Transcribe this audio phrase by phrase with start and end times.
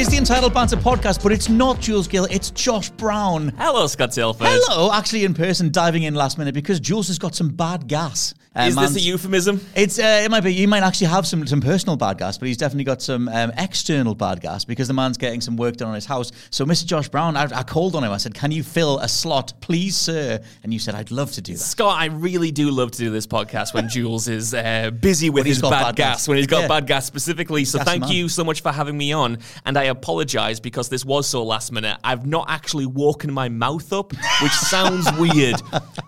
[0.00, 3.52] It's the Entitled Banter podcast, but it's not Jules Gill, it's Josh Brown.
[3.58, 4.46] Hello, Scott Tilford.
[4.48, 8.32] Hello, actually in person, diving in last minute because Jules has got some bad gas.
[8.52, 9.60] Uh, Is this a euphemism?
[9.76, 10.52] It's uh, it might be.
[10.52, 13.52] He might actually have some some personal bad gas, but he's definitely got some um,
[13.56, 16.32] external bad gas because the man's getting some work done on his house.
[16.50, 16.84] So, Mr.
[16.84, 18.10] Josh Brown, I, I called on him.
[18.10, 21.40] I said, "Can you fill a slot, please, sir?" And you said, "I'd love to
[21.40, 24.90] do that." Scott, I really do love to do this podcast when Jules is uh,
[24.98, 26.28] busy with his bad, bad gas, gas.
[26.28, 26.68] when he's got Yeah.
[26.68, 27.64] bad gas specifically.
[27.64, 28.10] So Gassy thank man.
[28.10, 29.38] you so much for having me on.
[29.64, 31.98] And I apologize because this was so last minute.
[32.02, 34.12] I've not actually woken my mouth up,
[34.42, 35.62] which sounds weird,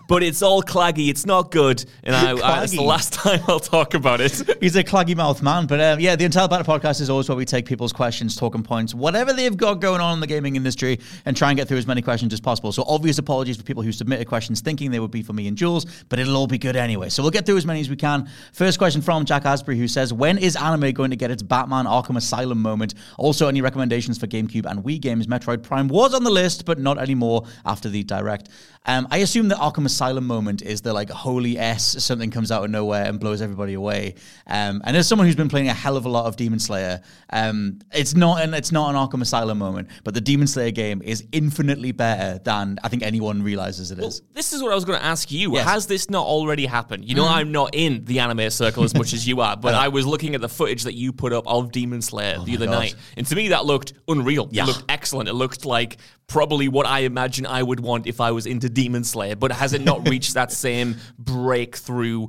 [0.09, 1.07] but it's all claggy.
[1.07, 1.85] It's not good.
[2.03, 4.31] And I, I, it's the last time I'll talk about it.
[4.61, 5.67] He's a claggy mouth man.
[5.67, 8.63] But um, yeah, the Intel Battle podcast is always where we take people's questions, talking
[8.63, 11.77] points, whatever they've got going on in the gaming industry, and try and get through
[11.77, 12.71] as many questions as possible.
[12.71, 15.57] So obvious apologies for people who submitted questions thinking they would be for me and
[15.57, 17.09] Jules, but it'll all be good anyway.
[17.09, 18.29] So we'll get through as many as we can.
[18.53, 21.85] First question from Jack Asbury, who says, When is anime going to get its Batman
[21.85, 22.93] Arkham Asylum moment?
[23.17, 25.27] Also, any recommendations for GameCube and Wii games?
[25.27, 28.49] Metroid Prime was on the list, but not anymore after the direct.
[28.85, 32.63] Um, I assume the Arkham Asylum moment is the like holy S, something comes out
[32.63, 34.15] of nowhere and blows everybody away.
[34.47, 37.01] Um, and as someone who's been playing a hell of a lot of Demon Slayer,
[37.31, 41.01] um, it's not an it's not an Arkham Asylum moment, but the Demon Slayer game
[41.01, 44.21] is infinitely better than I think anyone realizes it is.
[44.33, 45.53] This is what I was going to ask you.
[45.53, 45.67] Yes.
[45.67, 47.05] Has this not already happened?
[47.05, 49.87] You know, I'm not in the anime circle as much as you are, but I
[49.87, 52.71] was looking at the footage that you put up of Demon Slayer the other Oh
[52.71, 54.49] night, and to me that looked unreal.
[54.51, 54.63] Yeah.
[54.63, 55.29] It looked excellent.
[55.29, 55.97] It looked like
[56.33, 59.35] probably what I imagine I would want if I was into Demon Slayer.
[59.35, 62.27] But has it not reached that same breakthrough?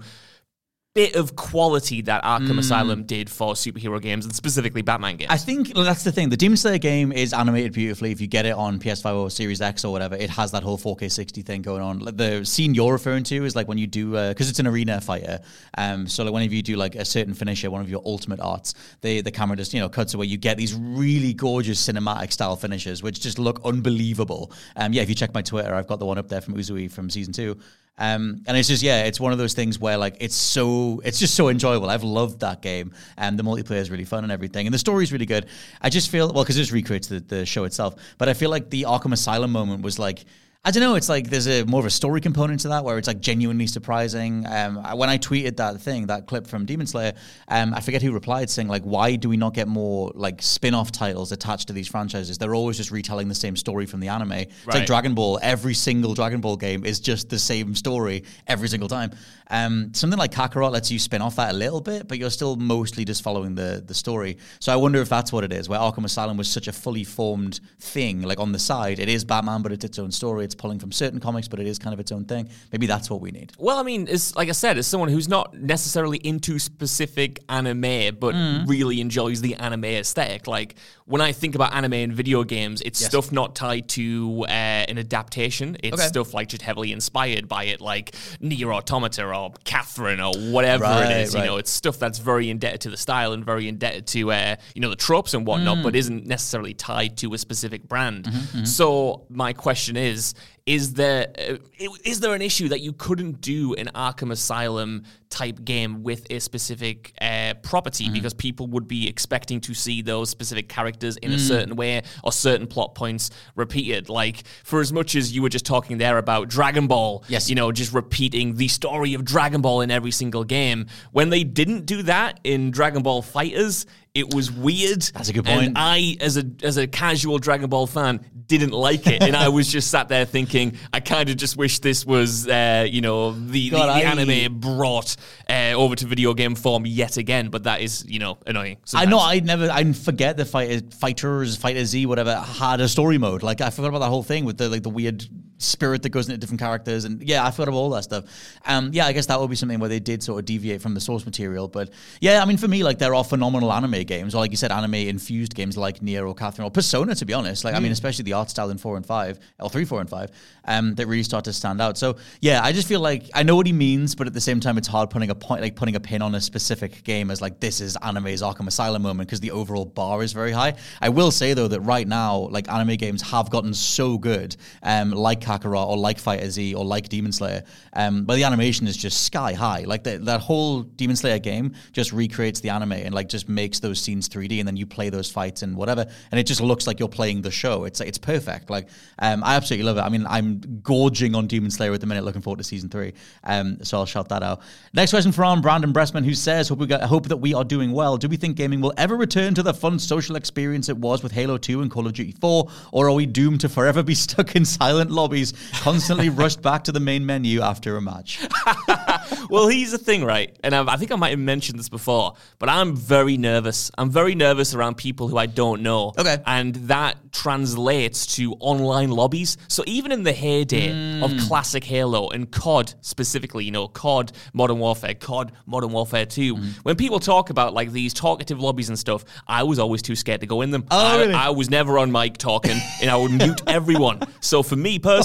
[0.94, 5.28] Bit of quality that Arkham Asylum did for superhero games and specifically Batman games.
[5.28, 5.34] Mm.
[5.34, 6.28] I think that's the thing.
[6.28, 8.12] The Demon Slayer game is animated beautifully.
[8.12, 10.78] If you get it on PS5 or Series X or whatever, it has that whole
[10.78, 11.98] 4K 60 thing going on.
[12.16, 15.40] The scene you're referring to is like when you do because it's an arena fighter.
[15.76, 18.74] Um, so like whenever you do like a certain finisher, one of your ultimate arts,
[19.00, 20.26] the the camera just you know cuts away.
[20.26, 24.52] You get these really gorgeous cinematic style finishes, which just look unbelievable.
[24.76, 26.88] Um, yeah, if you check my Twitter, I've got the one up there from Uzui
[26.88, 27.58] from season two.
[27.96, 31.18] Um, and it's just yeah, it's one of those things where like it's so it's
[31.18, 31.88] just so enjoyable.
[31.88, 35.12] I've loved that game, and the multiplayer is really fun and everything, and the story's
[35.12, 35.46] really good.
[35.80, 38.50] I just feel well because it just recreates the, the show itself, but I feel
[38.50, 40.24] like the Arkham Asylum moment was like.
[40.66, 40.94] I don't know.
[40.94, 43.66] It's like there's a more of a story component to that where it's like genuinely
[43.66, 44.46] surprising.
[44.46, 47.12] Um, I- when I tweeted that thing, that clip from Demon Slayer,
[47.48, 50.90] um, I forget who replied saying like, "Why do we not get more like spin-off
[50.90, 52.38] titles attached to these franchises?
[52.38, 54.32] They're always just retelling the same story from the anime.
[54.32, 55.38] It's like Dragon Ball.
[55.42, 59.10] Every single Dragon Ball game is just the same story every single time.
[59.50, 62.56] Um, something like Kakarot lets you spin off that a little bit, but you're still
[62.56, 64.38] mostly just following the the story.
[64.60, 65.68] So I wonder if that's what it is.
[65.68, 69.26] Where Arkham Asylum was such a fully formed thing, like on the side, it is
[69.26, 70.46] Batman, but it's its own story.
[70.46, 72.48] It's pulling from certain comics, but it is kind of its own thing.
[72.72, 73.52] Maybe that's what we need.
[73.58, 78.16] Well, I mean, it's like I said, as someone who's not necessarily into specific anime,
[78.18, 78.68] but Mm.
[78.68, 80.46] really enjoys the anime aesthetic.
[80.46, 80.74] Like
[81.06, 84.98] when I think about anime and video games, it's stuff not tied to uh, an
[84.98, 85.76] adaptation.
[85.82, 86.06] It's Okay.
[86.08, 91.10] stuff like just heavily inspired by it, like Nier Automata or Catherine or whatever Right,
[91.10, 91.34] it is.
[91.34, 91.40] right.
[91.42, 94.56] You know, it's stuff that's very indebted to the style and very indebted to uh,
[94.74, 95.82] you know the tropes and whatnot, Mm.
[95.82, 98.24] but isn't necessarily tied to a specific brand.
[98.24, 100.34] Mm-hmm, So my question is.
[100.66, 105.62] Is there uh, is there an issue that you couldn't do an Arkham Asylum type
[105.64, 108.14] game with a specific uh, property Mm-hmm.
[108.14, 111.48] because people would be expecting to see those specific characters in a Mm.
[111.48, 114.08] certain way or certain plot points repeated.
[114.08, 117.50] Like for as much as you were just talking there about Dragon Ball, Yes.
[117.50, 120.86] you know, just repeating the story of Dragon Ball in every single game.
[121.12, 123.84] When they didn't do that in Dragon Ball FighterZ,
[124.14, 125.02] it was weird.
[125.02, 125.72] That's a good And point.
[125.76, 129.70] I, as a as a casual Dragon Ball fan, didn't like it, and I was
[129.72, 133.70] just sat there thinking, I kind of just wish this was, uh, you know, the,
[133.70, 135.16] God, the, I- anime brought
[135.50, 137.48] uh, over to video game form yet again.
[137.48, 138.76] But that is, you know, annoying.
[138.94, 139.18] I know.
[139.18, 139.68] I never.
[139.70, 143.42] I forget the fight, fighters, fighter Z, whatever, had a story mode.
[143.42, 145.26] Like I forgot about that whole thing with the like the weird
[145.58, 148.24] spirit that goes into different characters, and yeah, I forgot about all that stuff.
[148.66, 150.94] Um, yeah, I guess that would be something where they did sort of deviate from
[150.94, 151.68] the source material.
[151.68, 151.90] But
[152.20, 154.72] yeah, I mean, for me, like there are phenomenal anime games, or like you said,
[154.72, 157.14] anime infused games like Nier or Catherine or Persona.
[157.14, 159.70] To be honest, like I mean, especially the art style in four and five, or
[159.70, 160.30] three, four, and five,
[160.64, 161.96] um, that really start to stand out.
[161.96, 164.60] So yeah, I just feel like I know what he means, but at the same
[164.60, 167.40] time, it's hard putting a point, like putting a pin on a specific game as
[167.40, 170.74] like this is anime's Arkham Asylum moment because the overall bar is very high.
[171.00, 175.10] I will say though that right now, like anime games have gotten so good, um,
[175.10, 177.62] like Kakarot or like Fighter Z or like Demon Slayer,
[177.92, 179.84] um, but the animation is just sky high.
[179.86, 183.80] Like the, that whole Demon Slayer game just recreates the anime and like just makes
[183.80, 186.86] those scenes 3D, and then you play those fights and whatever, and it just looks
[186.86, 187.84] like you're playing the show.
[187.84, 188.70] It's it's perfect.
[188.70, 188.88] Like
[189.18, 190.02] um, I absolutely love it.
[190.02, 193.12] I mean, I'm gorging on Demon Slayer at the minute, looking forward to season three.
[193.44, 194.60] Um, so I'll shout that out.
[194.92, 197.92] Next question from Brandon Bressman, who says, "Hope we got, hope that we are doing
[197.92, 198.16] well.
[198.16, 201.32] Do we think gaming will ever return to the fun social experience it was with
[201.32, 204.54] Halo 2 and Call of Duty 4, or are we doomed to forever be stuck
[204.56, 205.33] in silent lobbies,
[205.82, 208.40] constantly rushed back to the main menu after a match?"
[209.50, 210.56] well, here's the thing, right?
[210.62, 213.90] And I've, I think I might have mentioned this before, but I'm very nervous.
[213.96, 216.12] I'm very nervous around people who I don't know.
[216.18, 216.38] Okay.
[216.46, 219.56] And that translates to online lobbies.
[219.68, 220.90] So even in the heyday
[221.20, 221.38] of hmm.
[221.38, 226.62] classic Halo and COD specifically, you know, COD Modern Warfare, COD Modern Warfare 2, hmm.
[226.82, 230.40] when people talk about like these talkative lobbies and stuff, I was always too scared
[230.40, 230.84] to go in them.
[230.90, 231.34] Oh, I, really?
[231.34, 234.20] I was never on mic talking and I would mute everyone.
[234.40, 235.23] So for me personally,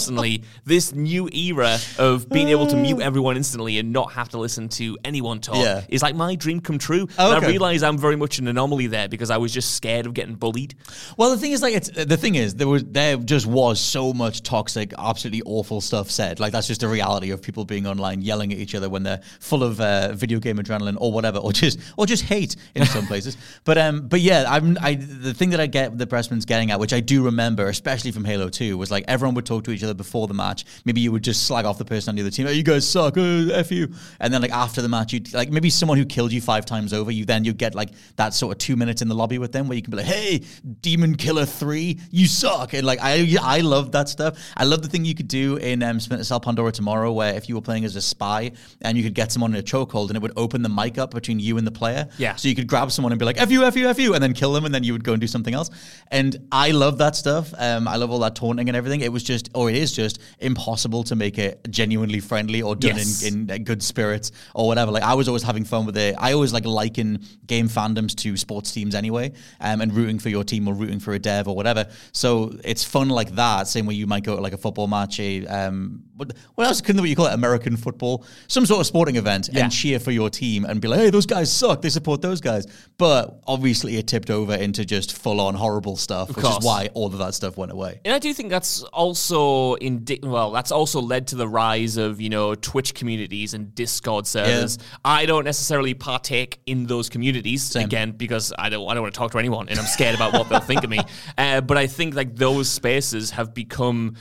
[0.65, 4.69] this new era of being able to mute everyone instantly and not have to listen
[4.69, 5.81] to anyone talk Yeah.
[5.89, 7.07] is like my dream come true.
[7.17, 7.47] Oh, and okay.
[7.47, 10.35] I realize I'm very much an anomaly there because I was just scared of getting
[10.35, 10.75] bullied.
[11.17, 14.13] Well, the thing is, like, it's the thing is there was there just was so
[14.13, 16.39] much toxic, absolutely awful stuff said.
[16.39, 19.21] Like that's just a reality of people being online, yelling at each other when they're
[19.39, 23.05] full of uh, video game adrenaline or whatever, or just or just hate in some
[23.07, 23.37] places.
[23.65, 26.79] But um, but yeah, I'm I the thing that I get the Pressman's getting at,
[26.79, 29.83] which I do remember, especially from Halo Two, was like everyone would talk to each
[29.83, 30.65] other before the match.
[30.85, 32.47] Maybe you would just slag off the person on the other team.
[32.47, 33.17] Oh, you guys suck.
[33.17, 33.93] Uh, f you.
[34.19, 36.93] And then like after the match, you like maybe someone who killed you five times
[36.93, 37.11] over.
[37.11, 39.67] You then you get like that sort of two minutes in the lobby with them
[39.67, 40.43] where you can be like, hey,
[40.81, 42.73] Demon Killer Three, you suck.
[42.73, 44.37] And like I I love that stuff.
[44.55, 47.49] I love the thing you could do in um, Splinter Cell Pandora tomorrow, where if
[47.49, 48.51] you were playing as a spy
[48.81, 51.11] and you could get someone in a chokehold and it would open the mic up
[51.11, 52.07] between you and the player.
[52.17, 52.35] Yeah.
[52.35, 54.23] So you could grab someone and be like, F you, F you, F you, and
[54.23, 55.69] then kill them, and then you would go and do something else.
[56.11, 57.53] And I love that stuff.
[57.57, 59.01] Um, I love all that taunting and everything.
[59.01, 62.97] It was just, or it is just impossible to make it genuinely friendly or done
[62.97, 63.23] Yes.
[63.23, 64.91] in, in uh, good spirits or whatever.
[64.91, 66.15] Like I was always having fun with it.
[66.17, 70.43] I always like liken game fandoms to sports teams anyway, um, and rooting for your
[70.43, 71.85] team or rooting for a dev or whatever.
[72.11, 73.67] So it's fun like that.
[73.67, 76.81] Same way you might go to like a football match, a um, what, what else
[76.81, 77.33] couldn't you call it?
[77.33, 79.63] American football, some sort of sporting event, Yeah.
[79.63, 81.81] and cheer for your team and be like, hey, those guys suck.
[81.81, 82.65] They support those guys.
[82.97, 87.07] But obviously, it tipped over into just full on horrible stuff, which is why all
[87.07, 88.01] of that stuff went away.
[88.03, 92.19] And I do think that's also indi- well, that's also led to the rise of
[92.21, 94.77] you know Twitch communities and Discord servers.
[95.05, 99.17] I don't necessarily partake in those communities again because I don't I don't want to
[99.17, 100.99] talk to anyone and I'm scared about what they'll think of me.
[101.37, 104.15] Uh, but I think like those spaces have become.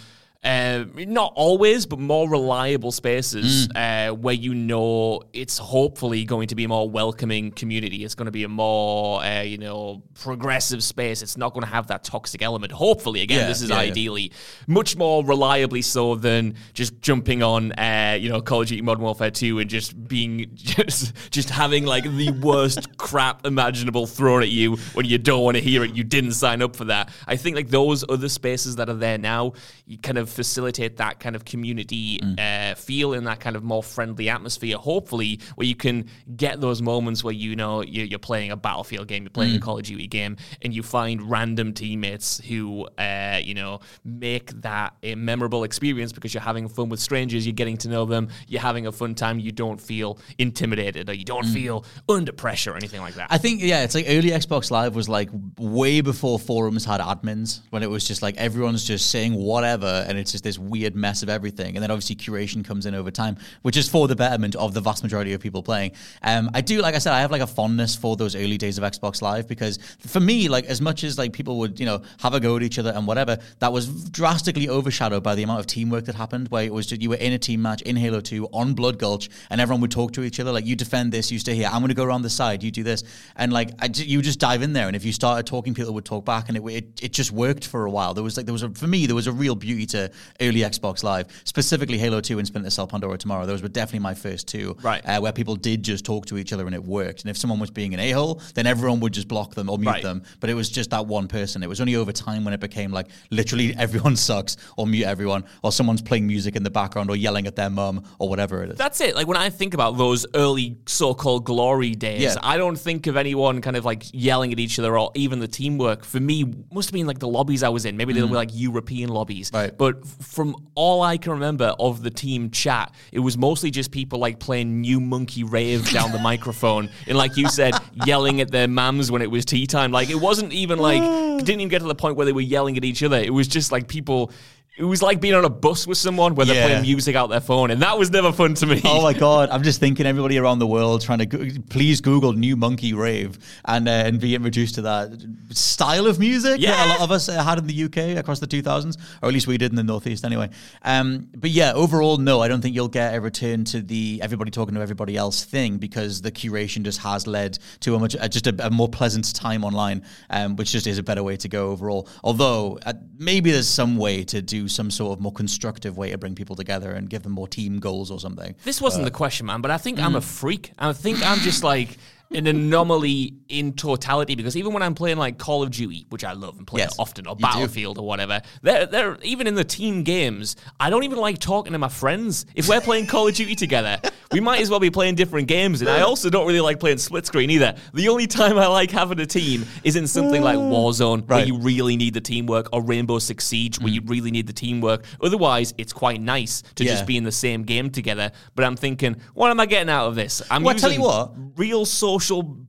[0.44, 6.54] Uh, not always, but more reliable spaces uh, where you know it's hopefully going to
[6.54, 8.04] be a more welcoming community.
[8.04, 11.22] It's going to be a more, uh, you know, progressive space.
[11.22, 12.70] It's not going to have that toxic element.
[12.70, 13.90] Hopefully, again, Yeah, this is yeah, yeah.
[13.90, 14.30] ideally
[14.68, 19.02] much more reliably so than just jumping on, uh, you know, Call of Duty Modern
[19.02, 24.50] Warfare 2 and just being just just having like the worst crap imaginable thrown at
[24.50, 25.96] you when you don't want to hear it.
[25.96, 27.10] You didn't sign up for that.
[27.26, 29.54] I think like those other spaces that are there now,
[29.84, 32.38] you kind of facilitate that kind of community Mm.
[32.38, 34.76] uh, feel in that kind of more friendly atmosphere.
[34.76, 36.06] Hopefully, where you can
[36.36, 39.56] get those moments where you know you're, you're playing a Battlefield game, you're playing Mm.
[39.56, 44.50] a Call of Duty game, and you find random teammates who, uh, you know, make
[44.62, 48.28] that a memorable experience because you're having fun with strangers, you're getting to know them,
[48.48, 52.72] you're having a fun time, you don't feel intimidated or you don't feel under pressure
[52.72, 53.30] or anything like that.
[53.30, 53.34] Mm.
[53.34, 57.60] I think yeah, it's like early Xbox Live was like way before forums had admins
[57.70, 61.22] when it was just like everyone's just saying whatever and it's just this weird mess
[61.22, 61.76] of everything.
[61.76, 64.80] And then obviously curation comes in over time, which is for the betterment of the
[64.80, 65.92] vast majority of people playing.
[66.22, 68.78] Um, I do, like I said, I have like a fondness for those early days
[68.78, 72.02] of Xbox Live because for me, like as much as like people would, you know,
[72.20, 75.60] have a go at each other and whatever, that was drastically overshadowed by the amount
[75.60, 76.48] of teamwork that happened.
[76.48, 78.98] Where it was just you were in a team match in Halo Two on Blood
[78.98, 81.68] Gulch, and everyone would talk to each other like, "You defend this, you stay here.
[81.70, 83.04] I'm going to go around the side, you do this,"
[83.36, 86.04] and like I, you just dive in there, and if you started talking, people would
[86.04, 88.14] talk back, and it, it it just worked for a while.
[88.14, 90.07] There was like there was a, for me there was a real beauty to
[90.40, 93.46] early Xbox Live, specifically Halo Two and Splinter Cell Pandora Tomorrow.
[93.46, 95.04] Those were definitely my first two, Right.
[95.04, 97.22] Uh, where people did just talk to each other and it worked.
[97.22, 99.78] And if someone was being an a hole, then everyone would just block them or
[99.78, 100.02] mute Right.
[100.02, 100.22] them.
[100.40, 101.62] But it was just that one person.
[101.62, 105.44] It was only over time when it became like literally everyone sucks or mute everyone
[105.62, 108.70] or someone's playing music in the background or yelling at their mum or whatever it
[108.70, 108.78] is.
[108.78, 109.14] That's it.
[109.14, 112.34] Like when I think about those early so-called glory days, Yeah.
[112.42, 115.48] I don't think of anyone kind of like yelling at each other or even the
[115.48, 116.04] teamwork.
[116.04, 117.96] For me, must have been like the lobbies I was in.
[117.96, 119.50] Maybe they were like European lobbies.
[119.52, 119.76] Right.
[119.76, 124.18] But from all I can remember of the team chat, it was mostly just people
[124.18, 127.74] like playing New Monkey Rave down the microphone and, like you said,
[128.06, 129.92] yelling at their mams when it was tea time.
[129.92, 131.02] Like it wasn't even like
[131.38, 133.18] didn't even get to the point where they were yelling at each other.
[133.18, 134.32] It was just like people.
[134.78, 136.66] It was like being on a bus with someone where they're Yeah.
[136.68, 138.80] playing music out their phone, and that was never fun to me.
[138.84, 139.50] Oh my god!
[139.50, 143.38] I'm just thinking everybody around the world trying to go- please Google "new monkey rave"
[143.64, 145.10] and uh, and be introduced to that
[145.50, 146.86] style of music that Yeah.
[146.86, 149.48] a lot of us uh, had in the UK across the 2000s, or at least
[149.48, 150.48] we did in the Northeast anyway.
[150.82, 154.50] Um, but yeah, overall, no, I don't think you'll get a return to the everybody
[154.52, 158.28] talking to everybody else thing because the curation just has led to a much uh,
[158.28, 161.48] just a, a more pleasant time online, um, which just is a better way to
[161.48, 162.08] go overall.
[162.22, 166.18] Although uh, maybe there's some way to do some sort of more constructive way to
[166.18, 168.54] bring people together and give them more team goals or something.
[168.64, 170.24] This wasn't the question, man, but I think I'm a Mm.
[170.24, 170.72] freak.
[170.78, 171.98] I think I'm just like
[172.30, 176.32] an anomaly in totality because even when I'm playing like Call of Duty, which I
[176.32, 177.42] love and play Yes, often, or you do.
[177.42, 180.56] Battlefield or whatever, they're, they're even in the team games.
[180.78, 182.44] I don't even like talking to my friends.
[182.54, 183.98] If we're playing Call of Duty together,
[184.32, 185.80] we might as well be playing different games.
[185.80, 187.74] And I also don't really like playing split screen either.
[187.94, 190.70] The only time I like having a team is in something like mm.
[190.70, 194.10] Warzone, where you really need the teamwork, or Rainbow Six Siege, where you mm.
[194.10, 195.04] really need the teamwork.
[195.22, 196.92] Otherwise, it's quite nice to Yeah.
[196.92, 198.32] just be in the same game together.
[198.54, 200.42] But I'm thinking, what am I getting out of this?
[200.50, 201.32] I'm Well, using tell you what.
[201.56, 202.17] real social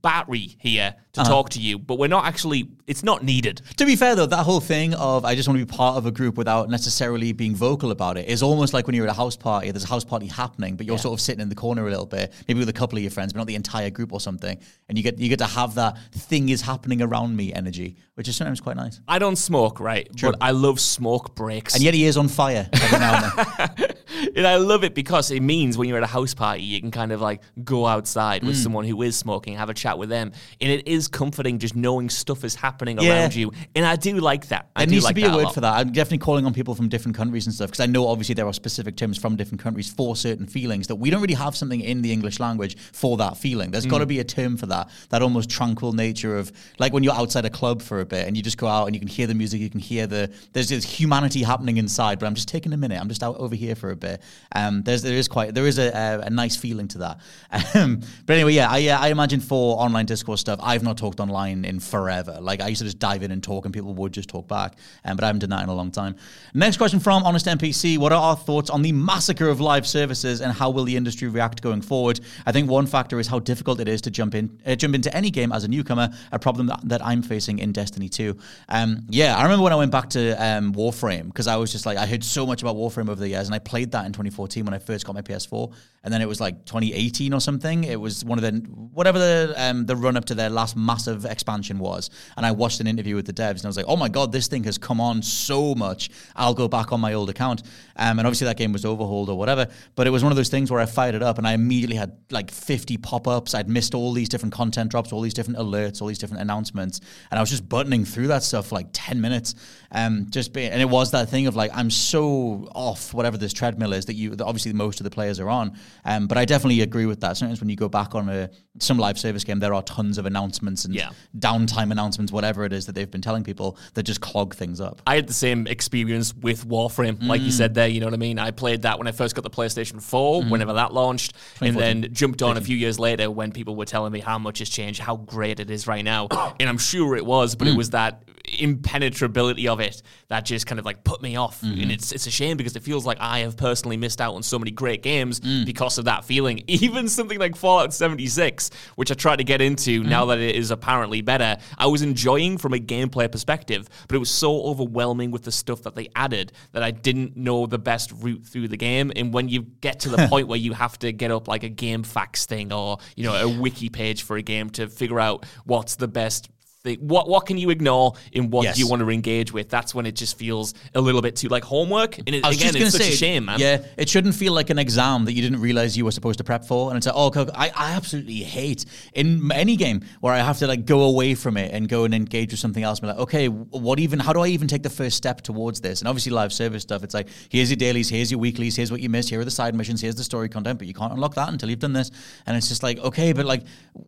[0.01, 1.29] battery here to Uh-huh.
[1.29, 2.70] talk to you, but we're not actually.
[2.88, 3.62] It's not needed.
[3.77, 6.06] To be fair, though, that whole thing of I just want to be part of
[6.06, 9.18] a group without necessarily being vocal about it is almost like when you're at a
[9.18, 9.70] house party.
[9.72, 12.06] There's a house party happening, but you're sort of sitting in the corner a little
[12.06, 14.58] bit, maybe with a couple of your friends, but not the entire group or something.
[14.88, 18.27] And you get you get to have that thing is happening around me energy, which
[18.27, 19.00] is sometimes quite nice.
[19.08, 20.08] I don't smoke, right?
[20.22, 21.75] But I love smoke breaks.
[21.75, 23.96] And yet he is on fire every now and then.
[24.35, 26.91] and I love it because it means when you're at a house party, you can
[26.91, 28.47] kind of like go outside Mm.
[28.47, 31.75] with someone who is smoking, have a chat with them, and it is comforting just
[31.75, 33.21] knowing stuff is happening Yeah.
[33.21, 33.51] around you.
[33.75, 34.69] And I do like that.
[34.75, 35.53] I There needs like to be a word lot.
[35.53, 35.73] for that.
[35.73, 38.47] I'm definitely calling on people from different countries and stuff because I know obviously there
[38.47, 41.81] are specific terms from different countries for certain feelings that we don't really have something
[41.81, 43.71] in the English language for that feeling.
[43.71, 44.89] There's got to be a term for that.
[45.09, 48.35] That almost tranquil nature of like when you're outside a club for a bit and
[48.38, 50.69] you just go out and you can hear the music, you can hear the there's
[50.69, 52.19] this humanity happening inside.
[52.19, 52.99] But I'm just taking a minute.
[52.99, 54.09] I'm just out over here for a bit.
[54.56, 57.20] Um, there's there is quite there is a, a, a nice feeling to that.
[57.75, 61.20] Um, but anyway, yeah, I uh, I imagine for online discourse stuff, I've not talked
[61.20, 62.39] online in forever.
[62.42, 64.75] Like I used to just dive in and talk, and people would just talk back.
[65.06, 66.16] Um, but I haven't done that in a long time.
[66.54, 70.42] Next question from Honest NPC: What are our thoughts on the massacre of live services,
[70.42, 72.20] and how will the industry react going forward?
[72.46, 75.16] I think one factor is how difficult it is to jump in uh, jump into
[75.16, 76.10] any game as a newcomer.
[76.32, 78.36] A problem that, that I'm facing in Destiny 2.
[78.70, 81.86] Um, yeah, I remember when I went back to um, Warframe because I was just
[81.86, 84.12] like I heard so much about Warframe over the years, and I played that in
[84.12, 87.84] 2014 when I first got my PS4, and then it was like 2018 or something.
[87.84, 88.60] It was one of the
[88.94, 92.79] whatever the um, the run up to their last massive expansion was, and I watched
[92.79, 94.77] an interview with the devs, and I was like, oh my god, this thing has
[94.77, 96.10] come on so much.
[96.36, 97.63] I'll go back on my old account,
[97.96, 100.50] um, and obviously that game was overhauled or whatever, but it was one of those
[100.50, 103.53] things where I fired it up, and I immediately had like 50 pop ups.
[103.53, 107.01] I'd missed all these different content drops, all these different alerts, all these different announcements,
[107.32, 109.56] and I was just buttoning through that stuff for like 10 minutes.
[109.91, 113.53] Um, just be, and it was that thing of like I'm so off whatever this
[113.53, 115.77] treadmill is that you that obviously most of the players are on.
[116.05, 117.38] Um, but I definitely agree with that.
[117.38, 120.25] Sometimes when you go back on a some live service game, there are tons of
[120.25, 121.10] announcements and Yeah.
[121.38, 125.01] downtime announcements, whatever it is that they've been telling people that just clog things up.
[125.05, 127.53] I had the same experience with Warframe, like you mm.
[127.53, 127.88] said there.
[127.88, 128.39] You know what I mean?
[128.39, 130.50] I played that when I first got the PlayStation 4, mm-hmm.
[130.50, 134.12] whenever that launched, and then jumped on a few years later when people were telling
[134.12, 136.27] me how much has changed, how great it is right now.
[136.60, 137.77] and I'm sure it was, but it mm.
[137.77, 138.24] was that
[138.58, 141.62] impenetrability of it that just kind of like put me off.
[141.62, 141.82] Mm-hmm.
[141.82, 144.44] And it's it's a shame because it feels like I have personally missed out on
[144.44, 145.65] so many great games Mm.
[145.65, 146.63] because of that feeling.
[146.68, 150.08] Even something like Fallout 76, which I tried to get into Mm.
[150.08, 154.20] now that it is apparently better, I was enjoying from a gameplay perspective, but it
[154.20, 158.12] was so overwhelming with the stuff that they added that I didn't know the best
[158.12, 159.12] route through the game.
[159.15, 161.70] And when you get to the point where you have to get up like a
[161.70, 165.46] game facts thing or, you know, a wiki page for a game to figure out
[165.65, 166.50] what's the best
[166.83, 168.79] thing, what what can you ignore in what Yes.
[168.79, 169.69] you want to engage with?
[169.69, 172.17] That's when it just feels a little bit too like homework.
[172.19, 173.59] And it, again, it's such say, a shame, man.
[173.59, 176.43] Yeah, it shouldn't feel like an exam that you didn't realize you were supposed to
[176.43, 176.89] prep for.
[176.89, 180.67] And it's like, oh, I, I absolutely hate in any game where I have to
[180.67, 183.00] like go away from it and go and engage with something else.
[183.00, 184.19] And be like, okay, what even?
[184.19, 186.01] How do I even take the first step towards this?
[186.01, 187.03] And obviously, live service stuff.
[187.03, 189.51] It's like, here's your dailies, here's your weeklies, here's what you missed, here are the
[189.51, 192.09] side missions, here's the story content, but you can't unlock that until you've done this.
[192.45, 193.63] And it's just like, okay, but like,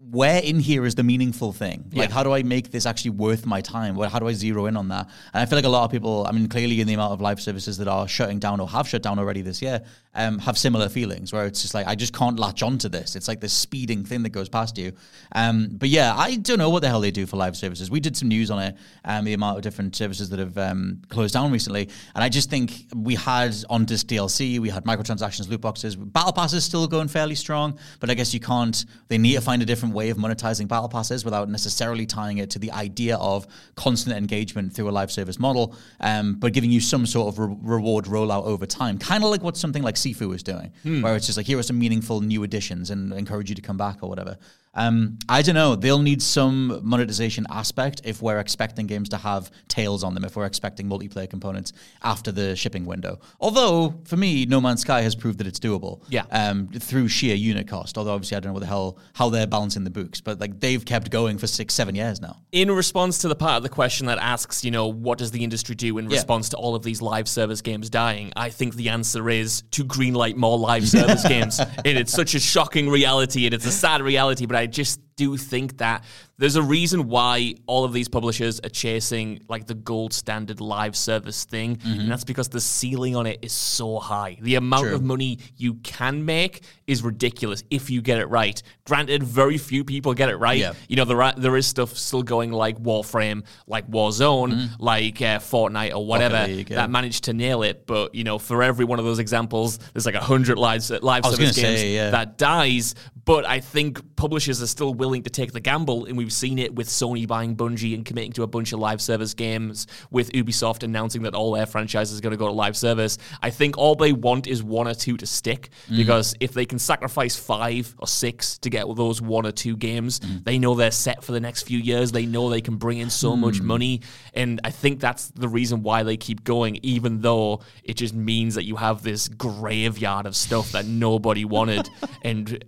[0.10, 1.90] where in here is the meaningful thing?
[1.94, 2.14] Like, Yeah.
[2.16, 3.96] how do I make this actually worth my time?
[3.96, 5.10] Well, how do I zero in on that?
[5.34, 7.22] And I feel like a lot of people, I mean, clearly in the amount of
[7.22, 9.82] live services that are shutting down or have shut down already this year,
[10.14, 13.16] um, have similar feelings where it's just like, I just can't latch onto this.
[13.16, 14.92] It's like this speeding thing that goes past you.
[15.34, 17.90] Um, but yeah, I don't know what the hell they do for live services.
[17.90, 18.76] We did some news on it,
[19.06, 21.90] um, the amount of different services that have um, closed down recently.
[22.14, 25.96] And I just think we had on disc DLC, we had microtransactions, loot boxes.
[25.96, 29.62] Battle passes still going fairly strong, but I guess you can't, they need to find
[29.62, 33.48] a different way of monetizing battle passes without necessarily tying it to the idea of
[33.76, 37.56] constant engagement through a live service model, um, but giving you some sort of re-
[37.62, 38.98] reward rollout over time.
[38.98, 41.64] Kind of like what something like Sifu is doing, where it's just like, here are
[41.64, 44.38] some meaningful new additions and encourage you to come back or whatever.
[44.74, 45.76] Um, I don't know.
[45.76, 50.36] They'll need some monetization aspect if we're expecting games to have tails on them, if
[50.36, 51.74] we're expecting multiplayer components
[52.04, 53.20] after the shipping window.
[53.42, 56.02] Although, for me, No Man's Sky has proved that it's doable.
[56.10, 56.24] Yeah.
[56.32, 57.98] Um, through sheer unit cost.
[57.98, 60.60] Although, obviously, I don't know what the hell, how they're balancing the books, but like
[60.60, 62.38] they've kept going for six, seven years now.
[62.54, 65.44] in response to the part of the question that asks, you know, what does the
[65.44, 66.16] industry do in Yeah.
[66.18, 68.32] response to all of these live service games dying?
[68.36, 71.60] I think the answer is to greenlight more live service games.
[71.60, 75.38] And it's such a shocking reality and it's a sad reality, but I just do
[75.38, 76.04] think that
[76.38, 80.96] there's a reason why all of these publishers are chasing like the gold standard live
[80.96, 81.78] service thing.
[81.84, 84.38] And that's because the ceiling on it is so high.
[84.42, 84.96] The amount True.
[84.96, 88.60] of money you can make is ridiculous if you get it right.
[88.86, 90.58] Granted, very few people get it right.
[90.58, 90.74] Yeah.
[90.88, 95.38] You know, there are, there is stuff still going like Warframe, like Warzone, like uh,
[95.38, 96.64] Fortnite or whatever yeah.
[96.78, 97.86] that managed to nail it.
[97.86, 101.24] But you know, for every one of those examples, there's like a hundred live live
[101.26, 102.10] service games say, yeah.
[102.10, 102.96] that dies.
[103.24, 106.74] But I think publishers are still willing to take the gamble, and we've seen it
[106.74, 110.84] with Sony buying Bungie and committing to a bunch of live service games, with Ubisoft
[110.84, 113.18] announcing that all their franchises are going to go to live service.
[113.42, 115.98] I think all they want is one or two to stick, Mm.
[115.98, 120.20] because if they can sacrifice five or six to get those one or two games,
[120.20, 120.44] Mm.
[120.44, 122.12] they know they're set for the next few years.
[122.12, 123.66] They know they can bring in so much Mm.
[123.66, 124.02] money,
[124.34, 128.56] and I think that's the reason why they keep going, even though it just means
[128.56, 131.90] that you have this graveyard of stuff that nobody wanted
[132.24, 132.64] and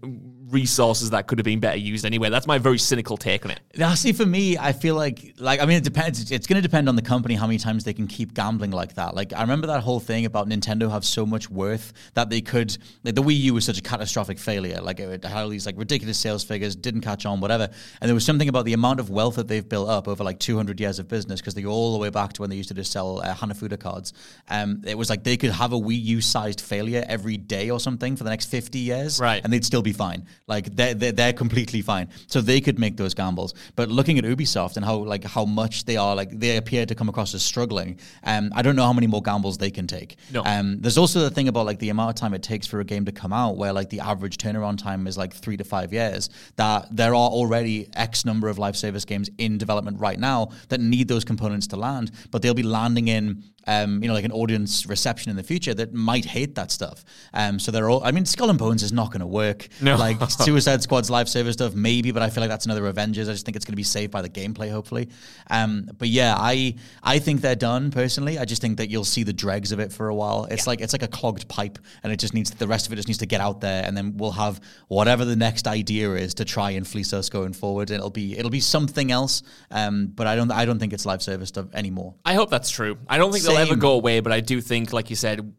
[0.53, 2.29] resources that could have been better used anyway.
[2.29, 3.59] That's my very cynical take on it.
[3.75, 6.31] Now, see, for me, I feel like, like, I mean, it depends.
[6.31, 8.95] It's- going to depend on the company how many times they can keep gambling like
[8.95, 9.15] that.
[9.15, 12.77] Like, I remember that whole thing about Nintendo have so much worth that they could.
[13.03, 14.79] Like, the Wii U was such a catastrophic failure.
[14.81, 17.69] Like, it had all these like ridiculous sales figures, didn't catch on, whatever.
[18.01, 20.39] And there was something about the amount of wealth that they've built up over like
[20.39, 22.69] 200 years of business because they go all the way back to when they used
[22.69, 24.13] to just sell uh, Hanafuda cards.
[24.49, 27.79] Um, it was like they could have a Wii U sized failure every day or
[27.79, 29.41] something for the next 50 years, Right.
[29.43, 30.27] And they'd still be fine.
[30.47, 32.09] Like they're, they're, they're completely fine.
[32.27, 33.53] So they could make those gambles.
[33.75, 36.95] But looking at Ubisoft and how like how much they are like they appear to
[36.95, 37.97] come across as struggling.
[38.23, 40.17] Um, I don't know how many more gambles they can take.
[40.33, 40.43] No.
[40.43, 42.83] Um, there's also the thing about like the amount of time it takes for a
[42.83, 45.93] game to come out, where like the average turnaround time is like three to five
[45.93, 46.29] years.
[46.57, 50.81] That there are already X number of live service games in development right now that
[50.81, 54.31] need those components to land, but they'll be landing in um, you know, like an
[54.31, 57.03] audience reception in the future that might hate that stuff.
[57.33, 59.67] Um, so they're all, I mean, Skull and Bones is not going to work.
[59.81, 59.97] No.
[60.03, 63.29] Like Suicide Squad's live service stuff, maybe, but I feel like that's another Avengers.
[63.29, 65.07] I just think it's going to be saved by the gameplay, hopefully.
[65.49, 68.37] Um, but yeah, I I think they're done personally.
[68.37, 70.45] I just think that you'll see the dregs of it for a while.
[70.51, 72.97] It's like it's like a clogged pipe, and it just needs the rest of it
[72.97, 76.33] just needs to get out there, and then we'll have whatever the next idea is
[76.35, 77.91] to try and fleece us going forward.
[77.91, 79.43] It'll be it'll be something else.
[79.71, 82.15] Um, but I don't I don't think it's live service stuff anymore.
[82.25, 82.97] I hope that's true.
[83.07, 85.53] I don't think they'll ever go away, but I do think, like you said,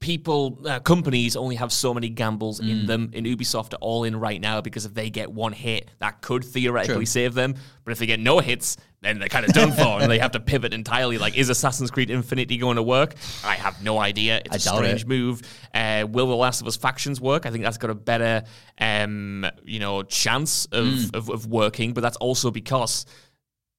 [0.00, 2.70] people, uh, companies only have so many gambles Mm.
[2.70, 3.10] in them.
[3.14, 6.44] In Ubisoft are all in right now because if they get one hit, that could
[6.44, 7.06] theoretically True.
[7.06, 7.54] save them.
[7.84, 10.32] But if they get no hits, then they're kind of done for, and they have
[10.32, 11.16] to pivot entirely.
[11.16, 13.14] Like, is Assassin's Creed Infinity going to work?
[13.44, 14.42] I have no idea.
[14.44, 15.08] It's I a strange it.
[15.08, 15.40] move.
[15.72, 17.46] Uh, will The Last of Us factions work?
[17.46, 18.42] I think that's got a better,
[18.78, 21.14] um, you know, chance of, Mm.
[21.16, 21.92] of, of working.
[21.94, 23.06] But that's also because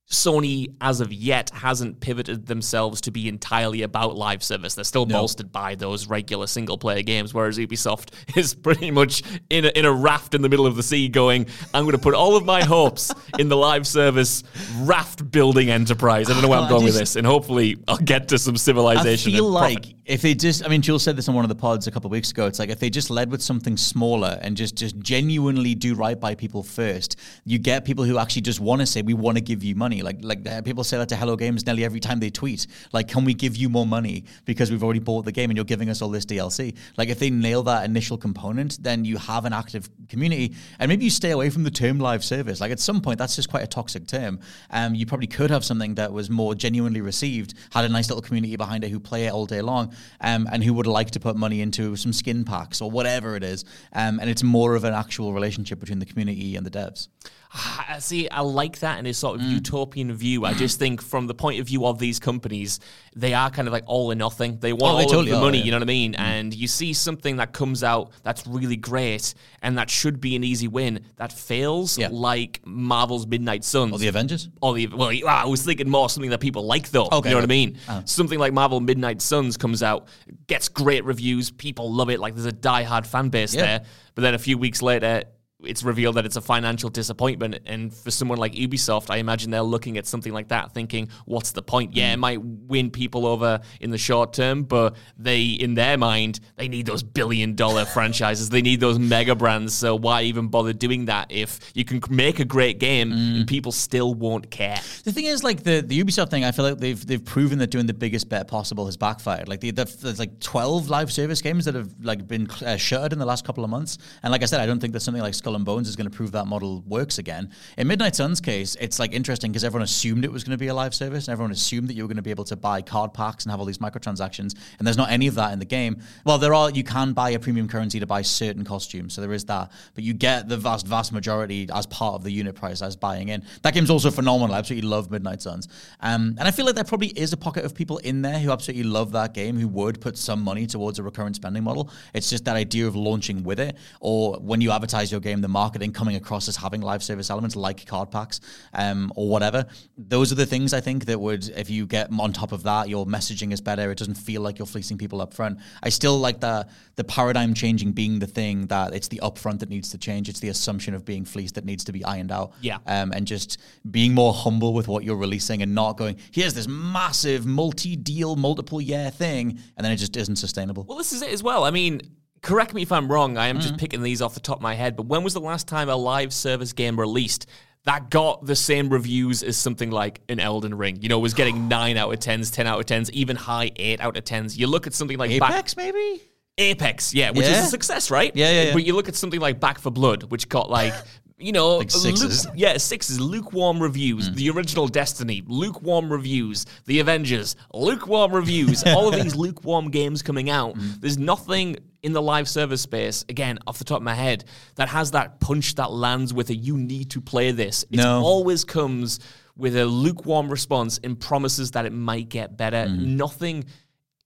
[0.10, 4.76] Sony, as of yet, hasn't pivoted themselves to be entirely about live service.
[4.76, 5.16] They're still No.
[5.20, 9.84] bolstered by those regular single player games, whereas Ubisoft is pretty much in a, in
[9.86, 12.46] a raft in the middle of the sea going, I'm going to put all of
[12.46, 14.44] my hopes in the live service
[14.80, 16.30] raft building enterprise.
[16.30, 19.32] I don't know where I'm going with this, and hopefully I'll get to some civilization.
[19.32, 19.86] I feel like.
[20.06, 22.08] If they just, I mean, Jules said this on one of the pods a couple
[22.08, 22.46] of weeks ago.
[22.46, 26.20] It's like if they just led with something smaller and just just genuinely do right
[26.20, 29.42] by people first, you get people who actually just want to say, "We want to
[29.42, 32.20] give you money." Like like uh, people say that to Hello Games nearly every time
[32.20, 32.68] they tweet.
[32.94, 35.66] Like, can we give you more money because we've already bought the game and you're
[35.66, 36.78] giving us all this DLC?
[36.98, 41.06] Like, if they nail that initial component, then you have an active community, and maybe
[41.06, 42.62] you stay away from the term live service.
[42.62, 44.40] Like at some point, that's just quite a toxic term.
[44.70, 48.22] Um, you probably could have something that was more genuinely received, had a nice little
[48.22, 51.20] community behind it who play it all day long, um, and who would like to
[51.20, 53.66] put money into some skin packs or whatever it is.
[53.94, 57.08] Um, and it's more of an actual relationship between the community and the devs.
[57.90, 59.52] I see, I like that in a sort of Mm.
[59.54, 60.44] utopian view.
[60.46, 62.80] I just think from the point of view of these companies,
[63.16, 64.58] they are kind of like all or nothing.
[64.60, 65.64] They want Oh, they all totally the are, money, yeah.
[65.64, 65.66] Mm.
[65.66, 66.16] you know what I mean?
[66.16, 70.44] And you see something that comes out that's really great and that should be an
[70.44, 72.10] easy win that fails, Yeah.
[72.12, 73.94] like Marvel's Midnight Suns.
[73.94, 74.50] Or the Avengers?
[74.62, 77.08] Or the well, I was thinking more something that people like though.
[77.12, 77.78] Okay, you know what I mean?
[78.06, 80.08] Something like Marvel Midnight Suns comes out,
[80.48, 82.20] gets great reviews, people love it.
[82.20, 83.62] Like there's a die-hard fan base Yeah.
[83.62, 83.86] there.
[84.16, 85.24] But then a few weeks later,
[85.66, 87.60] it's revealed that it's a financial disappointment.
[87.66, 91.52] And for someone like Ubisoft, I imagine they're looking at something like that, thinking, "What's
[91.52, 91.96] the point?
[91.96, 96.40] Yeah, it might win people over in the short term, but they, in their mind,
[96.56, 98.50] they need those billion-dollar franchises.
[98.50, 99.74] They need those mega brands.
[99.74, 103.72] So why even bother doing that if you can make a great game and people
[103.72, 107.06] still won't care?" The thing is, like the, the Ubisoft thing, I feel like they've
[107.06, 109.48] they've proven that doing the biggest bet possible has backfired.
[109.48, 113.14] Like the, the there's like twelve live service games that have like been uh, shuttered
[113.14, 115.24] in the last couple of months, and like I said, I don't think that something
[115.24, 117.52] like Skull and Bones is going to prove that model works again.
[117.78, 120.68] In Midnight Suns case, it's like interesting because everyone assumed it was going to be
[120.68, 122.82] a live service, and everyone assumed that you were going to be able to buy
[122.82, 125.66] card packs and have all these microtransactions, and there's not any of that in the
[125.66, 125.98] game.
[126.26, 126.70] Well, there are.
[126.70, 130.04] You can buy a premium currency to buy certain costumes, so there is that, but
[130.04, 133.44] you get the vast vast majority as part of the unit price as buying in.
[133.62, 134.56] That game's also phenomenal.
[134.56, 135.68] I absolutely love Midnight Suns.
[136.02, 138.52] Um, and I feel like there probably is a pocket of people in there who
[138.52, 141.90] absolutely love that game who would put some money towards a recurrent spending model.
[142.14, 145.48] It's just that idea of launching with it, or when you advertise your game, the
[145.48, 148.40] marketing coming across as having live service elements like card packs
[148.74, 149.66] um, or whatever.
[149.98, 152.90] Those are the things I think that would, if you get on top of that,
[152.90, 153.92] your messaging is better.
[153.92, 155.60] It doesn't feel like you're fleecing people up front.
[155.84, 159.70] I still like the the paradigm changing being the thing that it's the upfront that
[159.70, 160.30] needs to change.
[160.30, 162.78] It's the assumption of being fleeced that needs to be ironed out Yeah.
[162.88, 163.60] um, and just
[163.92, 168.36] being more humble with what you're releasing and not going, here's this massive multi deal,
[168.38, 170.84] multiple year thing, and then it just isn't sustainable.
[170.88, 171.66] Well, this is it as well.
[171.66, 172.00] I mean,
[172.46, 173.38] correct me if I'm wrong.
[173.38, 173.62] I am Mm.
[173.62, 174.96] just picking these off the top of my head.
[174.96, 177.48] But when was the last time a live service game released
[177.86, 180.98] that got the same reviews as something like an Elden Ring?
[181.02, 184.00] You know, was getting nine out of tens, ten out of tens, even high eight
[184.00, 184.58] out of tens.
[184.58, 186.22] You look at something like Back- Apex, maybe?
[186.58, 187.60] Apex, yeah, which Yeah.
[187.60, 188.32] is a success, right?
[188.34, 188.74] Yeah, yeah, yeah.
[188.74, 190.94] But you look at something like Back 4 Blood, which got like.
[191.38, 192.46] You know, Like sixes.
[192.46, 194.30] luke- yeah, sixes, lukewarm reviews.
[194.30, 194.36] Hmm.
[194.36, 196.66] The original Destiny, lukewarm reviews.
[196.86, 198.84] The Avengers, lukewarm reviews.
[198.86, 200.78] All of these lukewarm games coming out.
[200.78, 200.92] Hmm.
[201.02, 204.88] There's nothing in the live service space, again, off the top of my head, that
[204.90, 207.84] has that punch that lands with a you need to play this.
[207.90, 208.22] It No.
[208.22, 209.20] always comes
[209.58, 212.86] with a lukewarm response and promises that it might get better.
[212.86, 213.16] Mm-hmm.
[213.18, 213.66] Nothing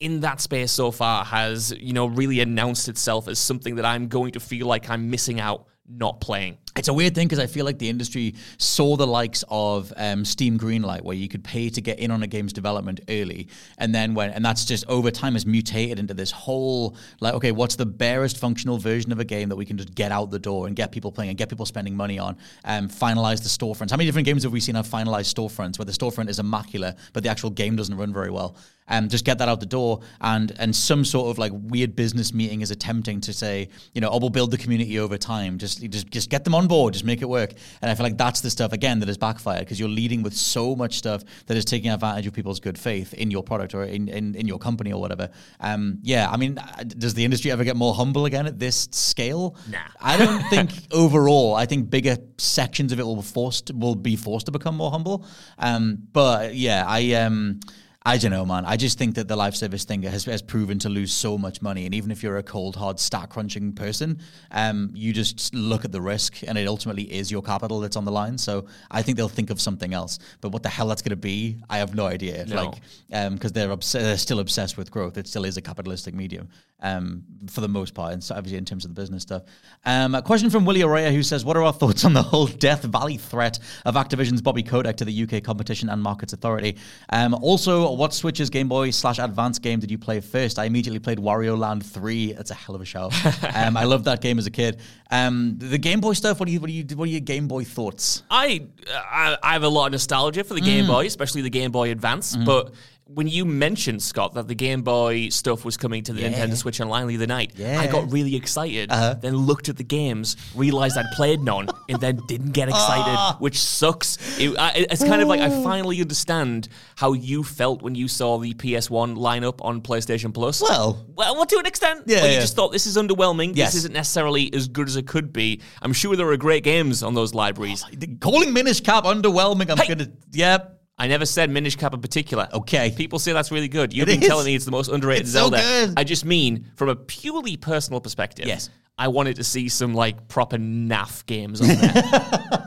[0.02, 4.10] in that space so far has, you know, really announced itself as something that I'm
[4.10, 6.58] going to feel like I'm missing out not playing.
[6.76, 10.24] It's a weird thing because I feel like the industry saw the likes of um,
[10.24, 13.48] Steam Greenlight, where you could pay to get in on a game's development early,
[13.80, 17.52] and then when and that's just over time has mutated into this whole like, okay,
[17.52, 20.40] what's the barest functional version of a game that we can just get out the
[20.40, 23.90] door and get people playing and get people spending money on, and finalize the storefronts.
[23.90, 26.96] How many different games have we seen have finalized storefronts where the storefront is immaculate,
[27.14, 28.56] but the actual game doesn't run very well?
[28.90, 32.34] Um, just get that out the door, and and some sort of like weird business
[32.34, 35.58] meeting is attempting to say, you know, oh, we'll build the community over time.
[35.58, 37.54] Just just just get them on board, just make it work.
[37.82, 40.36] And I feel like that's the stuff again that has backfired because you're leading with
[40.36, 43.84] so much stuff that is taking advantage of people's good faith in your product or
[43.84, 45.30] in in, in your company or whatever.
[45.60, 48.88] Um, yeah, I mean, uh, does the industry ever get more humble again at this
[48.92, 49.56] scale?
[49.70, 49.80] Nah.
[50.00, 51.56] I don't think overall.
[51.56, 54.92] I think bigger sections of it will be forced will be forced to become more
[54.92, 55.26] humble.
[55.58, 57.60] Um, but yeah, I um.
[58.06, 58.64] I don't know, man.
[58.66, 61.62] I just think that the live service thing has, has proven to lose so much
[61.62, 61.86] money.
[61.86, 64.20] And even if you're a cold, hard, stat crunching person,
[64.52, 68.06] um, you just look at the risk and it ultimately is your capital that's on
[68.06, 68.38] the line.
[68.38, 70.18] So I think they'll think of something else.
[70.40, 72.46] But what the hell that's going to be, I have no idea.
[72.46, 72.74] No.
[73.10, 75.18] Like, because they're, obs- they're still obsessed with growth.
[75.18, 76.48] It still is a capitalistic medium
[76.82, 79.44] um, for the most part, and so obviously in terms of the business stuff.
[79.86, 82.48] Um, a question from Willie Araya who says, "What are our thoughts on the whole
[82.48, 86.78] Death Valley threat of Activision's Bobby Kotick to the UK Competition and Markets Authority?
[87.12, 90.58] Um, also, what Switch's Game Boy slash Advance game did you play first?
[90.60, 92.34] I immediately played Wario Land Three.
[92.34, 93.10] That's a hell of a show.
[93.54, 94.80] um, I loved that game as a kid.
[95.12, 96.40] Um, the Game Boy stuff.
[96.40, 98.24] What do you what do you what are your Game Boy thoughts?
[98.30, 100.88] I, I I have a lot of nostalgia for the Game Mm.
[100.88, 102.36] Boy, especially the Game Boy Advance.
[102.36, 102.46] Mm-hmm.
[102.46, 102.74] But
[103.12, 106.80] when you mentioned Scott that the Game Boy stuff was coming to the Nintendo Switch
[106.80, 108.92] Online the other night, I got really excited.
[108.92, 109.16] Uh-huh.
[109.20, 113.36] Then looked at the games, realized I'd played none, and then didn't get excited, Ah.
[113.40, 114.18] which sucks.
[114.40, 118.38] It, I, it's kind of like I finally understand how you felt when you saw
[118.38, 120.62] the PS1 lineup on PlayStation Plus.
[120.62, 122.04] Well- well, well, to an extent.
[122.06, 122.40] Yeah, Like, you yeah.
[122.42, 123.54] just thought this is underwhelming.
[123.56, 123.70] Yes.
[123.74, 125.62] This isn't necessarily as good as it could be.
[125.82, 127.84] I'm sure there are great games on those libraries.
[128.22, 129.70] Calling Minish Cap underwhelming.
[129.70, 129.88] I'm Hey.
[129.96, 130.10] gonna.
[130.32, 130.79] Yep.
[131.00, 132.48] I never said Minish Cap in particular.
[132.54, 132.92] Okay.
[132.92, 133.94] People say that's really good.
[133.94, 134.28] You've It been is.
[134.28, 135.58] telling me it's the most underrated It's so Zelda.
[135.58, 135.94] good.
[135.98, 138.46] I just mean from a purely personal perspective.
[138.48, 138.70] Yes.
[138.98, 141.94] I wanted to see some like proper naff games on there.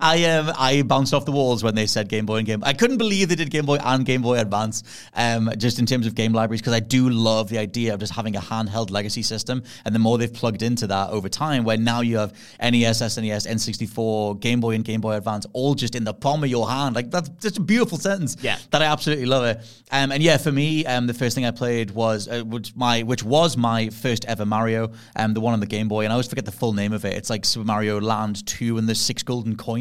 [0.00, 2.62] I um I bounced off the walls when they said Game Boy and Game.
[2.64, 4.82] I couldn't believe they did Game Boy and Game Boy Advance.
[5.14, 8.12] Um, just in terms of game libraries, because I do love the idea of just
[8.12, 11.76] having a handheld legacy system, and the more they've plugged into that over time, where
[11.76, 16.04] now you have NES, SNES, N64, Game Boy, and Game Boy Advance all just in
[16.04, 16.94] the palm of your hand.
[16.94, 18.36] Like that's just a beautiful sentence.
[18.40, 18.58] Yeah.
[18.70, 19.58] that I absolutely love it.
[19.90, 23.02] Um, and yeah, for me, um, the first thing I played was uh, which my
[23.02, 26.14] which was my first ever Mario, um, the one on the Game Boy, and I
[26.14, 27.14] always forget the full name of it.
[27.14, 29.73] It's like Super Mario Land Two and the Six Golden Coins.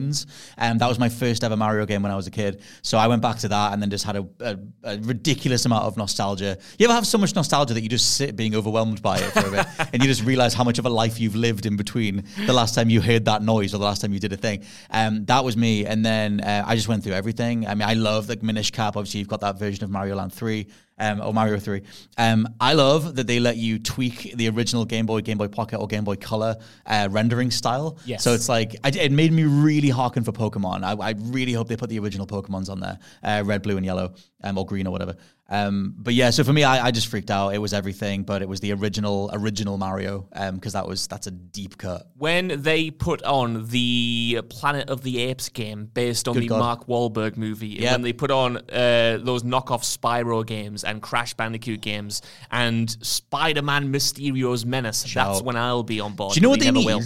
[0.57, 2.61] Um, that was my first ever Mario game when I was a kid.
[2.81, 5.85] So I went back to that and then just had a, a, a ridiculous amount
[5.85, 6.57] of nostalgia.
[6.77, 9.47] You ever have so much nostalgia that you just sit being overwhelmed by it for
[9.47, 12.23] a bit, and you just realize how much of a life you've lived in between
[12.45, 14.63] the last time you heard that noise or the last time you did a thing.
[14.89, 17.67] Um, that was me, and then uh, I just went through everything.
[17.67, 18.95] I mean, I love the Minish Cap.
[18.97, 20.67] Obviously, you've got that version of Mario Land Three.
[20.99, 21.81] Um, or Mario 3.
[22.17, 25.79] Um, I love that they let you tweak the original Game Boy, Game Boy Pocket,
[25.79, 27.97] or Game Boy Color uh, rendering style.
[28.05, 28.23] Yes.
[28.23, 30.83] So it's like, I, it made me really hearken for Pokemon.
[30.83, 33.85] I, I really hope they put the original Pokemons on there uh, red, blue, and
[33.85, 35.15] yellow, um, or green, or whatever.
[35.49, 37.53] Um, but yeah, so for me, I, I just freaked out.
[37.53, 41.31] It was everything, but it was the original, original Mario, because that was that's a
[41.31, 42.07] deep cut.
[42.17, 46.59] when they put on the Planet of the Apes game based on Good the God.
[46.59, 51.33] Mark Wahlberg movie, and when they put on uh, those knockoff Spyro games and Crash
[51.33, 55.45] Bandicoot games and Spider-Man Mysterio's Menace, that's Shout.
[55.45, 56.33] when I'll be on board.
[56.33, 56.85] Do you know what they need?
[56.85, 57.01] will.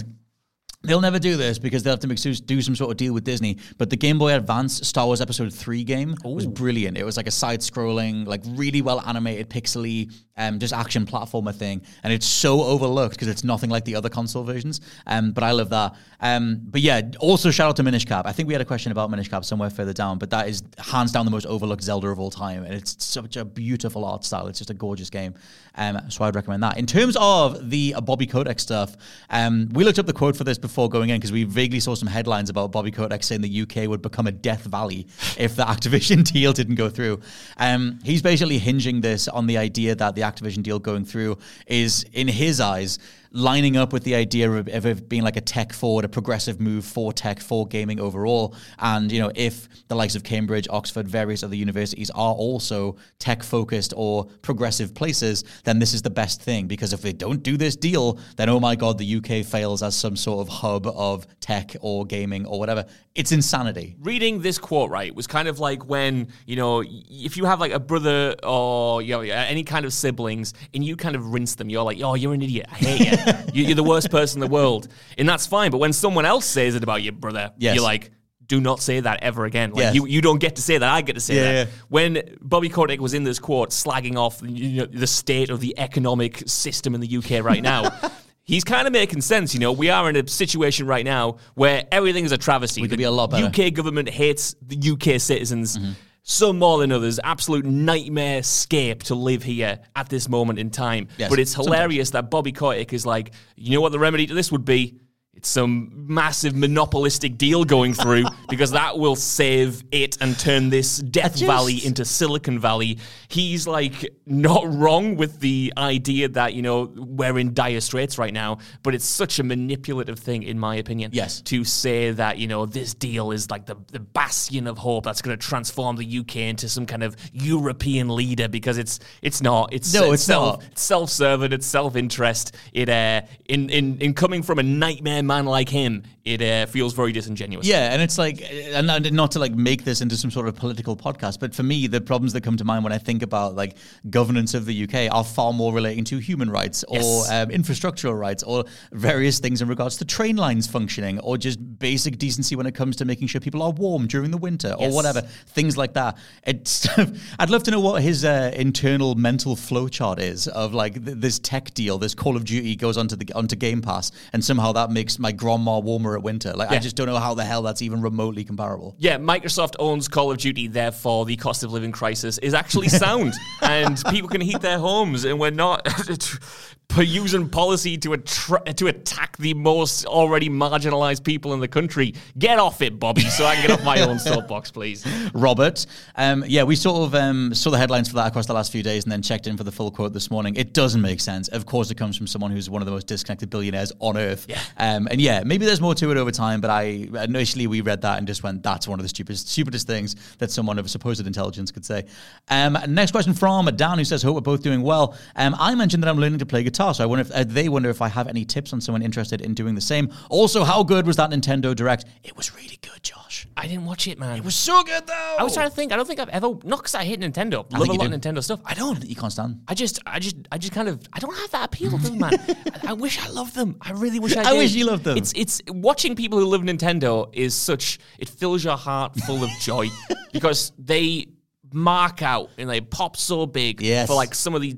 [0.82, 3.24] They'll never do this because they'll have to make, do some sort of deal with
[3.24, 3.58] Disney.
[3.78, 6.96] But the Game Boy Advance Star Wars Episode 3 game was brilliant.
[6.96, 11.54] It was like a side scrolling, like really well animated, pixely, um, just action platformer
[11.54, 11.82] thing.
[12.02, 14.80] And it's so overlooked because it's nothing like the other console versions.
[15.06, 15.96] Um, but I love that.
[16.20, 18.26] Um, but yeah, also shout out to Minish Cap.
[18.26, 20.62] I think we had a question about Minish Cap somewhere further down, but that is
[20.78, 22.64] hands down the most overlooked Zelda of all time.
[22.64, 24.46] And it's such a beautiful art style.
[24.46, 25.34] It's just a gorgeous game.
[25.74, 26.78] Um, so I'd recommend that.
[26.78, 28.96] In terms of the uh, Bobby Kotick stuff,
[29.30, 31.94] um, we looked up the quote for this before going in because we vaguely saw
[31.94, 35.62] some headlines about Bobby Kotick saying the UK would become a death valley if the
[35.68, 37.20] Activision deal didn't go through.
[37.56, 42.04] Um, he's basically hinging this on the idea that the Activision deal going through is,
[42.12, 42.98] in his eyes,
[43.32, 46.84] lining up with the idea of, of being like a tech forward, a progressive move
[46.84, 48.54] for tech, for gaming overall.
[48.78, 53.42] And, you know, if the likes of Cambridge, Oxford, various other universities are also tech
[53.42, 56.66] focused or progressive places, then this is the best thing.
[56.66, 59.94] Because if they don't do this deal, then oh my God, the UK fails as
[59.94, 62.84] some sort of hub of tech or gaming or whatever.
[63.14, 63.96] It's insanity.
[64.00, 67.72] reading this quote right was kind of like when you know if you have like
[67.72, 71.68] a brother or you know any kind of siblings and you kind of rinse them
[71.68, 73.17] you're like oh you're an idiot i hate you
[73.54, 76.44] You- you're the worst person in the world and that's fine but when someone else
[76.46, 77.74] says it about your brother Yes.
[77.74, 78.10] you're like
[78.46, 79.72] do not say that ever again.
[79.72, 79.94] Like Yes.
[79.94, 80.88] you, you don't get to say that.
[80.90, 81.66] I get to say Yeah, that.
[81.68, 81.72] yeah.
[81.90, 85.78] When Bobby Kotick was in this quote slagging off you know, the state of the
[85.78, 87.90] economic system in the UK right now,
[88.44, 89.52] he's kind of making sense.
[89.52, 92.80] You know, we are in a situation right now where everything is a travesty.
[92.80, 93.44] We could The be a lot better.
[93.48, 95.76] UK government hates the UK citizens.
[95.76, 95.92] Mm-hmm.
[96.30, 101.08] Some more than others, absolute nightmare scape to live here at this moment in time.
[101.16, 101.74] Yes, but it's sometimes.
[101.74, 105.00] hilarious that Bobby Kotick is like, you know what the remedy to this would be?
[105.38, 110.98] It's some massive monopolistic deal going through because that will save it and turn this
[110.98, 112.98] Death just- Valley into Silicon Valley.
[113.28, 118.32] He's like not wrong with the idea that, you know, we're in dire straits right
[118.34, 121.12] now, but it's such a manipulative thing, in my opinion.
[121.14, 121.40] Yes.
[121.42, 125.22] To say that, you know, this deal is like the, the bastion of hope that's
[125.22, 129.72] going to transform the UK into some kind of European leader because it's it's not.
[129.72, 130.78] It's No, it's self, not.
[130.78, 132.56] self-serving, It's self-interest.
[132.72, 136.02] It uh, in in in coming from a nightmare man like him,
[136.34, 137.66] it uh, feels very disingenuous.
[137.66, 140.96] Yeah, and it's like, and not to like make this into some sort of political
[140.96, 143.76] podcast, but for me, the problems that come to mind when I think about like
[144.10, 147.30] governance of the UK are far more relating to human rights or Yes.
[147.30, 152.18] um, infrastructural rights or various things in regards to train lines functioning or just basic
[152.18, 154.94] decency when it comes to making sure people are warm during the winter or Yes.
[154.94, 156.16] whatever things like that.
[156.46, 156.86] It's
[157.38, 161.38] I'd love to know what his uh, internal mental flowchart is of like th- this
[161.38, 164.90] tech deal, this Call of Duty goes onto the onto Game Pass, and somehow that
[164.90, 166.52] makes my grandma warmer at winter.
[166.52, 168.94] Like I just don't know how the hell that's even remotely comparable.
[168.98, 173.34] Yeah, Microsoft owns Call of Duty, therefore the cost of living crisis is actually sound,
[173.62, 175.86] and people can heat their homes, and we're not
[176.96, 182.14] using policy to attra- to attack the most already marginalized people in the country.
[182.38, 185.06] Get off it, Bobby, so I can get off my own soapbox, please.
[185.34, 185.86] Robert.
[186.16, 188.82] Um, yeah, we sort of um, saw the headlines for that across the last few
[188.82, 190.56] days and then checked in for the full quote this morning.
[190.56, 191.48] It doesn't make sense.
[191.48, 194.46] Of course, it comes from someone who's one of the most disconnected billionaires on earth.
[194.48, 194.60] Yeah.
[194.76, 198.02] Um, and yeah, maybe there's more to it over time, but I initially we read
[198.02, 201.24] that and just went, that's one of the stupidest, stupidest things that someone of supposed
[201.24, 202.06] intelligence could say.
[202.48, 205.16] Um, next question from Dan, who says, Hope we're both doing well.
[205.36, 207.68] Um, I mentioned that I'm learning to play guitar, so I wonder if uh, they
[207.68, 210.12] wonder if I have any tips on someone interested in doing the same.
[210.30, 212.04] Also, how good was that Nintendo Direct?
[212.22, 213.46] It was really good, Josh.
[213.56, 214.36] I didn't watch it, man.
[214.38, 215.36] It was so good, though.
[215.38, 215.92] I was trying to think.
[215.92, 217.66] I don't think I've ever not because I hate Nintendo.
[217.72, 218.12] I Love a lot of.
[218.12, 218.60] Nintendo stuff.
[218.64, 219.04] I don't.
[219.04, 219.60] You can't stand.
[219.66, 222.18] I just, I just, I just kind of, I don't have that appeal to them,
[222.18, 222.32] man.
[222.84, 223.76] I, I wish I loved them.
[223.80, 224.42] I really wish I.
[224.44, 224.46] Did.
[224.46, 225.16] I wish you loved them.
[225.18, 227.98] It's, it's watching people who love Nintendo is such.
[228.18, 229.88] It fills your heart full of joy
[230.32, 231.26] because they
[231.72, 234.06] mark out and they pop so big Yes.
[234.08, 234.76] for like some of the.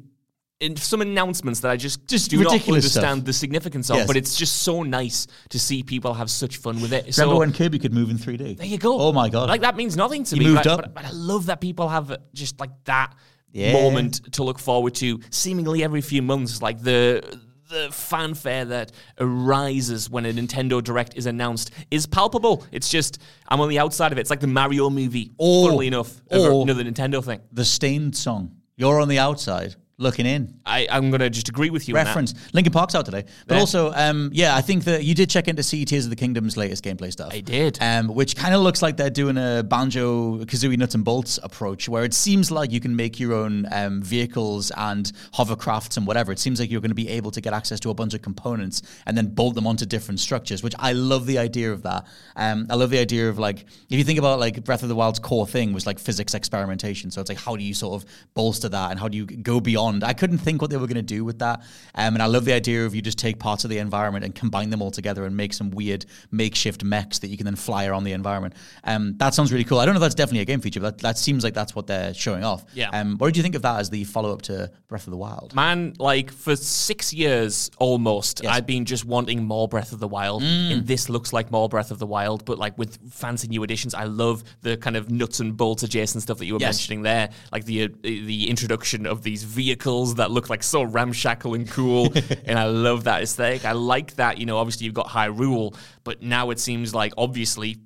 [0.60, 2.82] In some announcements that I just, Just do not understand
[3.20, 3.24] stuff.
[3.24, 4.06] the significance of, Yes.
[4.06, 7.16] but it's just so nice to see people have such fun with it.
[7.16, 8.58] Remember so when Kirby could move in 3D?
[8.58, 9.00] there you go.
[9.00, 9.48] Oh my god!
[9.48, 10.46] Like that means nothing to He me.
[10.48, 10.80] moved but, up.
[10.82, 13.14] But, but I love that people have just like that
[13.52, 13.72] Yeah.
[13.72, 16.60] moment to look forward to, seemingly every few months.
[16.60, 17.22] Like the
[17.70, 22.66] the fanfare that arises when a Nintendo Direct is announced is palpable.
[22.70, 23.18] It's just
[23.48, 24.22] I'm on the outside of it.
[24.22, 25.30] It's like the Mario movie.
[25.38, 25.88] Or- funnily oh.
[25.88, 26.62] enough, or- oh.
[26.62, 27.40] another Nintendo thing.
[27.50, 28.56] the Stained song.
[28.76, 30.58] You're on the outside looking in.
[30.64, 31.94] I, I'm gonna just agree with you.
[31.94, 32.34] Reference.
[32.54, 33.60] Linkin Park's out today, but Yeah.
[33.60, 36.56] also, um, yeah, I think that you did check into Sea Tears of the Kingdom's
[36.56, 37.32] latest gameplay stuff.
[37.32, 37.78] I did.
[37.82, 41.86] um, which kind of looks like they're doing a banjo kazooie nuts and bolts approach,
[41.88, 46.32] where it seems like you can make your own um, vehicles and hovercrafts and whatever.
[46.32, 48.22] It seems like you're going to be able to get access to a bunch of
[48.22, 50.62] components and then bolt them onto different structures.
[50.62, 52.06] Which I love the idea of that.
[52.36, 53.60] Um, I love the idea of like
[53.90, 57.10] if you think about like Breath of the Wild's core thing was like physics experimentation.
[57.10, 59.60] So it's like how do you sort of bolster that and how do you go
[59.60, 59.89] beyond?
[60.02, 61.60] I couldn't think what they were going to do with that.
[61.94, 64.34] Um, and I love the idea of you just take parts of the environment and
[64.34, 67.86] combine them all together and make some weird makeshift mechs that you can then fly
[67.86, 68.54] around the environment.
[68.84, 69.78] Um, that sounds really cool.
[69.78, 71.74] I don't know if that's definitely a game feature, but that, that seems like that's
[71.74, 72.64] what they're showing off.
[72.74, 72.90] Yeah.
[72.90, 75.16] Um, what did you think of that as the follow up to Breath of the
[75.16, 75.54] Wild?
[75.54, 78.52] Man, like for six years almost, Yes.
[78.52, 78.56] Mm.
[78.56, 80.42] I've been just wanting more Breath of the Wild.
[80.42, 83.94] And this looks like more Breath of the Wild, but like with fancy new additions.
[83.94, 86.76] I love the kind of nuts and bolts adjacent stuff that you were Yes.
[86.76, 89.79] mentioning there, like the uh, the introduction of these vehicles
[90.16, 92.12] that look like so ramshackle and cool.
[92.44, 93.64] and I love that aesthetic.
[93.64, 94.38] I like that.
[94.38, 97.78] You know, obviously you've got Hyrule, but now it seems like obviously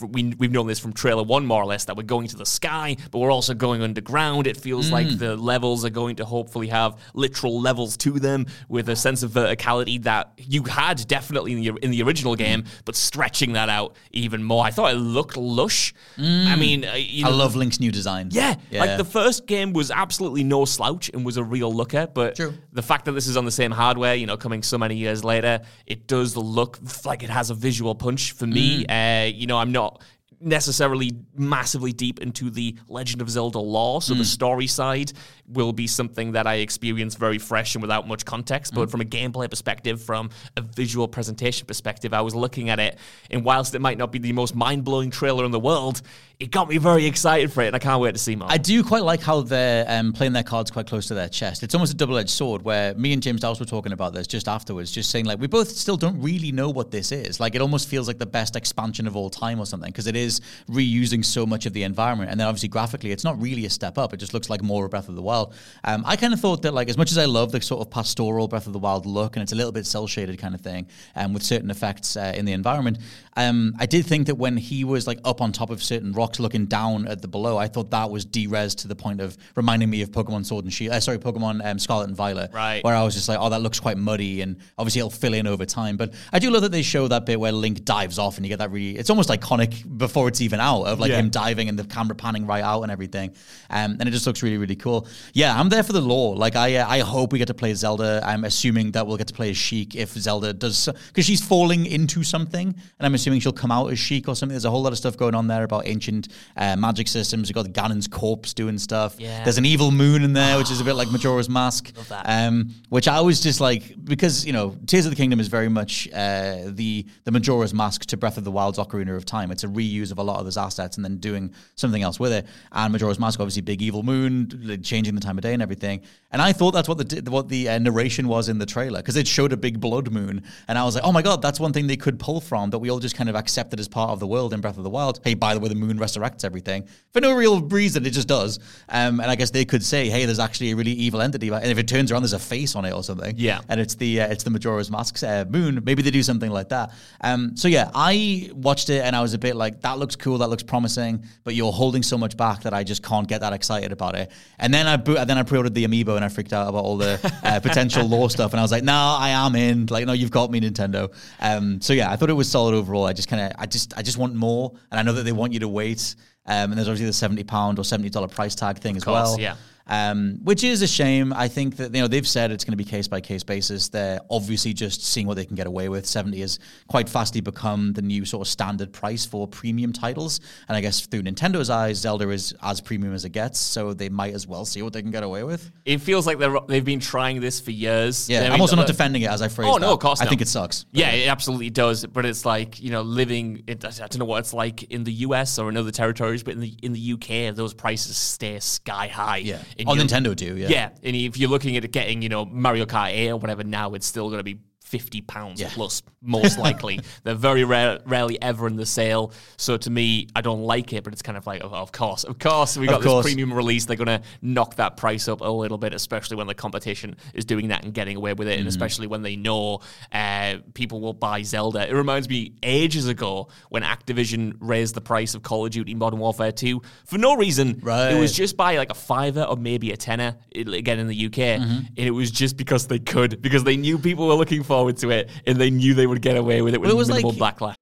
[0.00, 2.46] we, we've known this from trailer one more or less that we're going to the
[2.46, 4.46] sky but we're also going underground.
[4.46, 8.88] It feels like the levels are going to hopefully have literal levels to them with
[8.88, 12.96] a sense of verticality that you had definitely in the, in the original game but
[12.96, 14.64] stretching that out even more.
[14.64, 15.94] I thought it looked lush.
[16.18, 18.28] I mean uh, you I love Link's new design.
[18.70, 22.36] yeah, like the first game was absolutely no slouch and was a real looker, but
[22.36, 22.54] True.
[22.72, 25.24] the fact that this is on the same hardware, you know, coming so many years
[25.24, 28.86] later, it does look like it has a visual punch for me.
[28.86, 30.00] Uh, you know, I'm not 好。
[30.44, 35.12] Necessarily massively deep into the Legend of Zelda lore, so the story side
[35.46, 38.74] will be something that I experience very fresh and without much context.
[38.74, 42.98] But from a gameplay perspective, from a visual presentation perspective, I was looking at it,
[43.30, 46.02] and whilst it might not be the most mind blowing trailer in the world,
[46.40, 48.48] it got me very excited for it, and I can't wait to see more.
[48.50, 51.62] I do quite like how they're um, playing their cards quite close to their chest.
[51.62, 54.26] It's almost a double edged sword where me and James Dowse were talking about this
[54.26, 57.38] just afterwards, just saying, like, we both still don't really know what this is.
[57.38, 60.16] Like, it almost feels like the best expansion of all time or something, because it
[60.16, 62.30] is is reusing so much of the environment.
[62.30, 64.12] And then obviously graphically, it's not really a step up.
[64.12, 65.54] It just looks like more Breath of the Wild.
[65.84, 67.90] Um, I kind of thought that like as much as I love the sort of
[67.90, 70.60] pastoral Breath of the Wild look, and it's a little bit cell shaded kind of
[70.60, 72.98] thing, um, with certain effects uh, in the environment.
[73.36, 76.38] Um, I did think that when he was like up on top of certain rocks,
[76.38, 79.90] looking down at the below, I thought that was derez to the point of reminding
[79.90, 80.92] me of Pokemon Sword and Shield.
[80.94, 82.82] Uh, sorry, Pokemon um, Scarlet and Violet, Right.
[82.84, 85.46] Where I was just like, oh, that looks quite muddy, and obviously it'll fill in
[85.46, 85.96] over time.
[85.96, 88.50] But I do love that they show that bit where Link dives off, and you
[88.50, 88.96] get that really.
[88.96, 91.18] It's almost iconic before it's even out of like Yeah.
[91.18, 93.30] him diving and the camera panning right out and everything,
[93.70, 95.08] um, and it just looks really really cool.
[95.32, 96.36] Yeah, I'm there for the lore.
[96.36, 98.20] Like I uh, I hope we get to play Zelda.
[98.24, 101.86] I'm assuming that we'll get to play as Sheik if Zelda does because she's falling
[101.86, 104.54] into something, and I'm assuming she'll come out as Sheik or something.
[104.54, 107.48] There's a whole lot of stuff going on there about ancient uh, magic systems.
[107.48, 109.16] We've got Ganon's corpse doing stuff.
[109.18, 109.44] Yeah.
[109.44, 111.92] There's an evil moon in there, which is a bit like Majora's Mask.
[112.24, 115.68] Um, which I was just like because you know Tears of the Kingdom is very
[115.68, 119.50] much uh, the the Majora's Mask to Breath of the Wild's Ocarina of Time.
[119.50, 122.32] It's a reuse of a lot of those assets and then doing something else with
[122.32, 122.46] it.
[122.72, 126.02] And Majora's Mask, obviously, big evil moon, changing the time of day and everything.
[126.30, 129.16] And I thought that's what the what the uh, narration was in the trailer because
[129.16, 131.72] it showed a big blood moon, and I was like, oh my god, that's one
[131.72, 134.20] thing they could pull from that we all just kind of accepted as part of
[134.20, 135.20] the world in Breath of the Wild.
[135.24, 138.04] Hey, by the way, the moon resurrects everything for no real reason.
[138.04, 138.58] It just does.
[138.88, 141.64] Um, and I guess they could say, hey, there's actually a really evil entity, and
[141.66, 143.34] if it turns around, there's a face on it or something.
[143.36, 143.60] Yeah.
[143.68, 145.82] and it's the uh, it's the Majora's Mask's uh, moon.
[145.84, 146.92] Maybe they do something like that.
[147.20, 150.38] Um, so yeah, I watched it and I was a bit like, that looks cool,
[150.38, 153.52] that looks promising, but you're holding so much back that I just can't get that
[153.52, 154.30] excited about it.
[154.58, 156.96] And then I bo- then I pre-ordered the amiibo and I freaked out about all
[156.96, 159.86] the uh, potential lore stuff, and I was like, no, I am in.
[159.86, 161.12] Like, no, you've got me, Nintendo.
[161.40, 163.03] Um, so yeah, I thought it was solid overall.
[163.06, 165.32] I just kind of, I just, I just want more, and I know that they
[165.32, 166.14] want you to wait.
[166.46, 169.14] Um, and there's obviously the seventy pound or seventy dollar price tag thing as course,
[169.14, 169.56] well yeah.
[169.86, 171.32] Um, which is a shame.
[171.32, 173.88] I think that you know they've said it's going to be case by case basis.
[173.88, 176.06] They're obviously just seeing what they can get away with.
[176.06, 176.58] Seventy has
[176.88, 181.00] quite fastly become the new sort of standard price for premium titles, and I guess
[181.06, 183.58] through Nintendo's eyes, Zelda is as premium as it gets.
[183.60, 185.70] So they might as well see what they can get away with.
[185.84, 188.28] It feels like they're, they've been trying this for years.
[188.28, 189.68] Yeah, I I'm mean, also not defending it as I phrased.
[189.68, 189.92] Oh, no, that.
[189.92, 190.30] of course I not.
[190.30, 190.86] think it sucks.
[190.92, 192.06] Yeah, it absolutely does.
[192.06, 193.64] But it's like you know, living.
[193.66, 196.54] It, I don't know what it's like in the US or in other territories, but
[196.54, 199.38] in the in the UK, those prices stay sky high.
[199.38, 200.56] Yeah, And on Nintendo too.
[200.56, 200.90] Yeah, Yeah.
[201.02, 204.06] and if you're looking at getting you know Mario Kart 8 or whatever now, it's
[204.06, 204.58] still going to be.
[204.98, 205.70] Fifty pounds Yeah.
[205.72, 207.00] plus, most likely.
[207.24, 209.32] They're very rare, rarely ever in the sale.
[209.56, 212.24] So to me, I don't like it, but it's kind of like, oh, of course,
[212.24, 213.84] of course, we got this premium release.
[213.86, 217.44] They're going to knock that price up a little bit, especially when the competition is
[217.44, 218.60] doing that and getting away with it, Mm-hmm.
[218.60, 219.80] and especially when they know
[220.12, 221.88] uh, people will buy Zelda.
[221.90, 226.20] It reminds me ages ago when Activision raised the price of Call of Duty Modern
[226.20, 227.80] Warfare 2 for no reason.
[227.82, 228.10] Right.
[228.12, 231.32] It was just by like a fiver or maybe a tenner, again in the UK.
[231.34, 231.78] Mm-hmm.
[231.96, 235.10] And it was just because they could, because they knew people were looking forward to
[235.10, 237.56] it and they knew they would get away with it with it was minimal like-
[237.56, 237.76] backlash.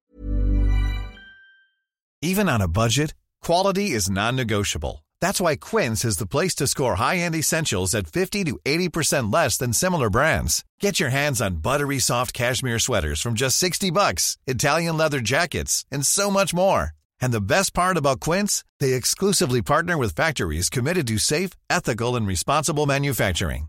[2.23, 5.05] Even on a budget, quality is non-negotiable.
[5.21, 9.57] That's why Quince is the place to score high-end essentials at 50 to 80% less
[9.57, 10.65] than similar brands.
[10.81, 15.85] Get your hands on buttery soft cashmere sweaters from just 60 bucks, Italian leather jackets,
[15.91, 16.91] and so much more.
[17.21, 22.17] And the best part about Quince, they exclusively partner with factories committed to safe, ethical,
[22.17, 23.69] and responsible manufacturing.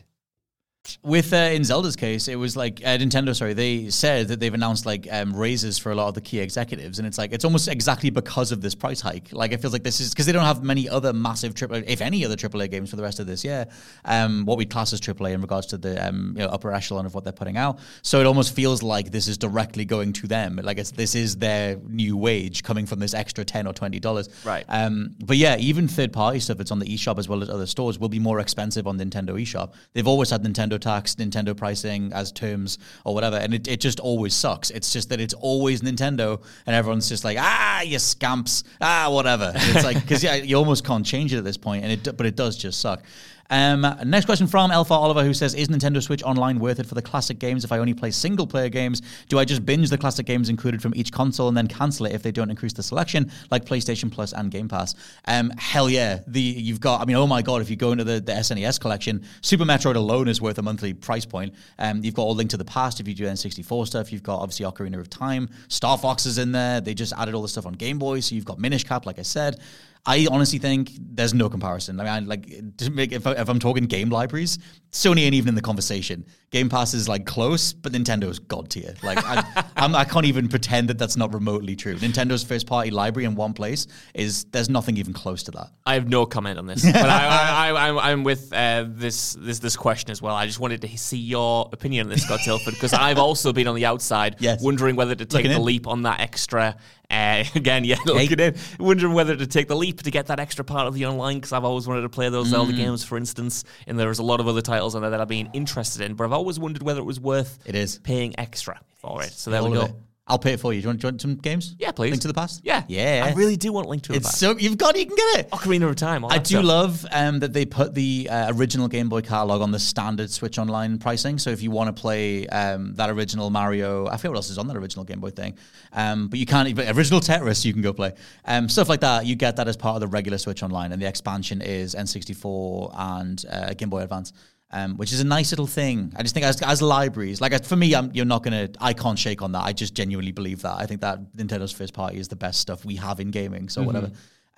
[1.03, 3.35] With uh, in Zelda's case, it was like uh, Nintendo.
[3.35, 6.39] Sorry, they said that they've announced like um, raises for a lot of the key
[6.39, 9.29] executives, and it's like it's almost exactly because of this price hike.
[9.31, 12.01] Like it feels like this is because they don't have many other massive triple, if
[12.01, 13.67] any other AAA games for the rest of this year.
[14.05, 17.05] Um, what we class as AAA in regards to the um, you know, upper echelon
[17.05, 17.79] of what they're putting out.
[18.01, 20.59] So it almost feels like this is directly going to them.
[20.61, 24.29] Like it's this is their new wage coming from this extra ten or twenty dollars.
[24.45, 24.65] Right.
[24.67, 27.65] Um, but yeah, even third party stuff that's on the eShop as well as other
[27.65, 29.73] stores will be more expensive on Nintendo eShop.
[29.93, 33.99] They've always had Nintendo tax, Nintendo pricing as terms or whatever, and it, it just
[33.99, 34.69] always sucks.
[34.69, 39.51] It's just that it's always Nintendo, and everyone's just like, ah, you scamps, ah, whatever.
[39.55, 42.17] And it's like because yeah, you almost can't change it at this point, and it
[42.17, 43.03] but it does just suck.
[43.51, 46.95] Um, next question from Alpha Oliver, who says, "Is Nintendo Switch Online worth it for
[46.95, 47.65] the classic games?
[47.65, 50.81] If I only play single player games, do I just binge the classic games included
[50.81, 54.09] from each console and then cancel it if they don't increase the selection, like PlayStation
[54.09, 54.95] Plus and Game Pass?"
[55.25, 56.21] Um, hell yeah!
[56.27, 58.79] The you've got, I mean, oh my god, if you go into the, the SNES
[58.79, 61.53] collection, Super Metroid alone is worth a monthly price point.
[61.77, 64.13] Um, you've got all Link to the Past if you do N64 stuff.
[64.13, 66.79] You've got obviously Ocarina of Time, Star Fox is in there.
[66.79, 69.19] They just added all the stuff on Game Boy, so you've got Minish Cap, like
[69.19, 69.59] I said.
[70.05, 71.99] I honestly think there's no comparison.
[71.99, 74.57] I mean, I, like to make, if, I, if I'm talking game libraries,
[74.91, 76.25] Sony ain't even in the conversation.
[76.49, 78.95] Game Pass is like close, but Nintendo's god tier.
[79.03, 81.95] Like I, I'm, I can't even pretend that that's not remotely true.
[81.95, 83.85] Nintendo's first party library in one place
[84.15, 85.67] is there's nothing even close to that.
[85.85, 89.59] I have no comment on this, but I, I, I, I'm with uh, this this
[89.59, 90.35] this question as well.
[90.35, 93.67] I just wanted to see your opinion on this, Scott Tailford, because I've also been
[93.67, 94.61] on the outside, Yes.
[94.63, 95.63] wondering whether to take Looking the in.
[95.65, 96.75] leap on that extra.
[97.11, 100.63] Uh, again, yeah, looking in, wondering whether to take the leap to get that extra
[100.63, 102.51] part of the online because I've always wanted to play those Mm.
[102.51, 105.27] Zelda games, for instance, and there's a lot of other titles on there that I've
[105.27, 107.99] been interested in, but I've always wondered whether it was worth It is.
[107.99, 109.31] paying extra for it.
[109.33, 109.85] So there All we go.
[109.85, 109.91] it.
[110.31, 110.79] I'll pay it for you.
[110.81, 111.75] Do you want, do you want some games?
[111.77, 112.11] Yeah, please.
[112.11, 112.61] Link to the Past?
[112.63, 113.27] Yeah, Yeah.
[113.29, 114.39] I really do want Link to the It's Past.
[114.39, 115.51] so you've got it, you can get it.
[115.51, 116.23] Ocarina of Time.
[116.25, 116.63] I do stuff.
[116.63, 120.57] love um, that they put the uh, original Game Boy catalog on the standard Switch
[120.57, 121.37] Online pricing.
[121.37, 124.57] So if you want to play um, that original Mario, I forget what else is
[124.57, 125.57] on that original Game Boy thing,
[125.91, 126.73] um, but you can't.
[126.75, 128.13] But original Tetris, you can go play
[128.45, 129.25] um, stuff like that.
[129.25, 132.93] You get that as part of the regular Switch Online, and the expansion is N64
[132.97, 134.31] and uh, Game Boy Advance.
[134.73, 136.13] Um, which is a nice little thing.
[136.15, 138.69] I just think as, as libraries, like for me, I'm, you're not gonna.
[138.79, 139.65] I can't shake on that.
[139.65, 140.75] I just genuinely believe that.
[140.77, 143.67] I think that Nintendo's first party is the best stuff we have in gaming.
[143.67, 144.11] So whatever.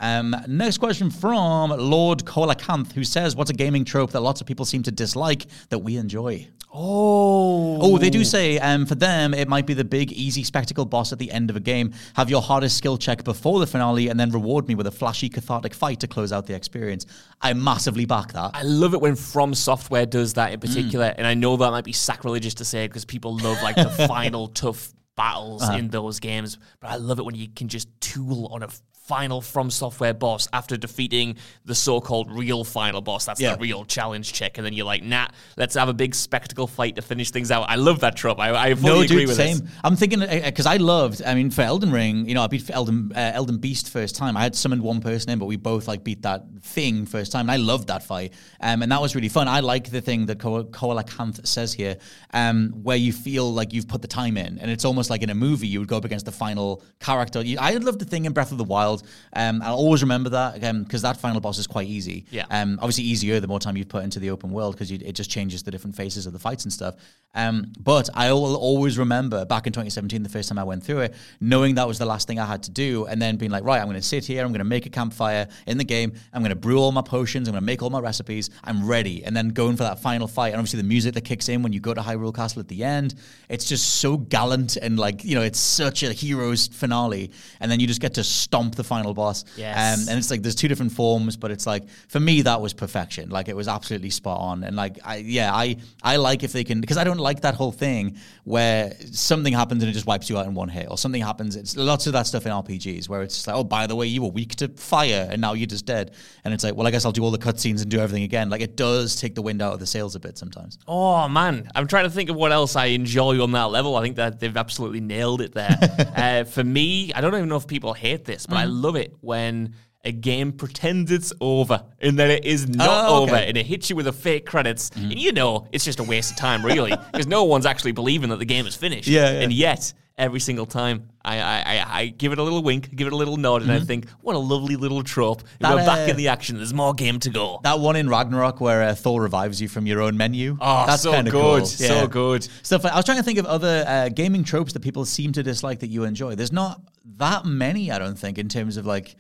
[0.04, 4.47] Um, next question from Lord Kolakanth, who says, "What's a gaming trope that lots of
[4.47, 9.34] people seem to dislike that we enjoy?" Oh, Oh, they do say um, for them
[9.34, 11.93] it might be the big, easy spectacle boss at the end of a game.
[12.16, 15.30] Have your hardest skill check before the finale, and then reward me with a flashy,
[15.30, 17.06] cathartic fight to close out the experience.
[17.41, 18.51] I massively back that.
[18.56, 20.68] I love it when From Software does that in Mm.
[20.68, 23.89] particular, and I know that might be sacrilegious to say because people love like the
[24.08, 25.78] final tough battles Uh-huh.
[25.78, 28.68] in those games, but I love it when you can just tool on a
[29.04, 31.36] final From Software boss after defeating
[31.66, 33.26] the so-called real final boss.
[33.26, 33.56] That's Yeah.
[33.56, 35.28] the real challenge check, and then you're like, nah,
[35.58, 37.66] let's have a big spectacle fight to finish things out.
[37.70, 38.39] I love that trope.
[38.39, 39.58] I, I fully no, agree dude, with same.
[39.60, 39.70] this.
[39.84, 41.22] I'm thinking because I loved.
[41.26, 44.38] I mean, for Elden Ring, you know, I beat Elden uh, Elden Beast first time.
[44.38, 47.41] I had summoned one person in, but we both like beat that thing first time.
[47.49, 49.47] And I loved that fight, um, and that was really fun.
[49.47, 51.97] I like the thing that Ko- Koalakanth says here,
[52.34, 55.30] um, where you feel like you've put the time in, and it's almost like in
[55.30, 57.41] a movie you would go up against the final character.
[57.43, 58.93] You, I loved the thing in Breath of the Wild.
[59.34, 62.26] Um, I'll always remember that again because that final boss is quite easy.
[62.30, 62.46] Yeah.
[62.52, 65.32] Um, obviously easier the more time you put into the open world because it just
[65.32, 66.96] changes the different phases of the fights and stuff.
[67.36, 71.00] Um, but I will always remember back in 2017, the first time I went through
[71.00, 73.64] it, knowing that was the last thing I had to do, and then being like,
[73.64, 76.14] right, I'm going to sit here, I'm going to make a campfire in the game,
[76.32, 78.86] I'm going to brew all my potions, I'm going to make all my recipes, I'm
[78.86, 80.50] ready, and then going for that final fight.
[80.50, 82.84] And obviously the music that kicks in when you go to Hyrule Castle at the
[82.84, 83.16] end,
[83.50, 87.80] it's just so gallant and like you know, it's such a hero's finale, and then
[87.80, 89.46] you just get to stomp the final boss.
[89.58, 90.00] Yes.
[90.00, 92.74] Um, and it's like there's two different forms, but it's like for me that was
[92.74, 93.30] perfection.
[93.30, 94.64] Like it was absolutely spot on.
[94.64, 97.56] And like I yeah, I I like if they can because I don't like that
[97.56, 100.98] whole thing where something happens and it just wipes you out in one hit, or
[100.98, 101.56] something happens.
[101.56, 104.22] It's lots of that stuff in RPGs where it's like, oh, by the way, you
[104.22, 106.14] were weak to fire and now you're just dead.
[106.44, 108.50] And it's like, well, I guess I'll do all the cutscenes and do everything again.
[108.50, 110.78] Like it does take the wind out of the sails a bit sometimes.
[110.88, 113.96] Oh man, I'm trying to think of what else I enjoy on that level.
[113.96, 115.78] I think that they've absolutely nailed it there.
[116.16, 118.72] uh, for me, I don't even know if people hate this, but I Mm.
[118.74, 123.04] Love it when a game pretends it's over and then it is not Oh, okay.
[123.06, 123.34] Mm-hmm.
[123.34, 126.04] over and it hits you with a fake credits and you know it's just a
[126.04, 129.32] waste of time really because no one's actually believing that the game is finished Yeah,
[129.32, 129.39] yeah.
[129.41, 131.10] and yet every single time.
[131.26, 133.80] I, I, I, give it a little wink, give it a little nod, and I
[133.80, 135.41] think, what a lovely little trope.
[135.60, 136.58] That, We're back uh, in the action.
[136.58, 137.60] There's more game to go.
[137.64, 140.58] That one in Ragnarok where uh, Thor revives you from your own menu.
[140.60, 141.66] Oh, that's so kinda good, cool.
[141.66, 142.47] so good.
[142.62, 142.84] Stuff.
[142.84, 145.43] Like, I was trying to think of other uh, gaming tropes that people seem to
[145.43, 146.36] dislike that you enjoy.
[146.36, 146.82] There's not
[147.18, 149.16] that many, I don't think, in terms of like.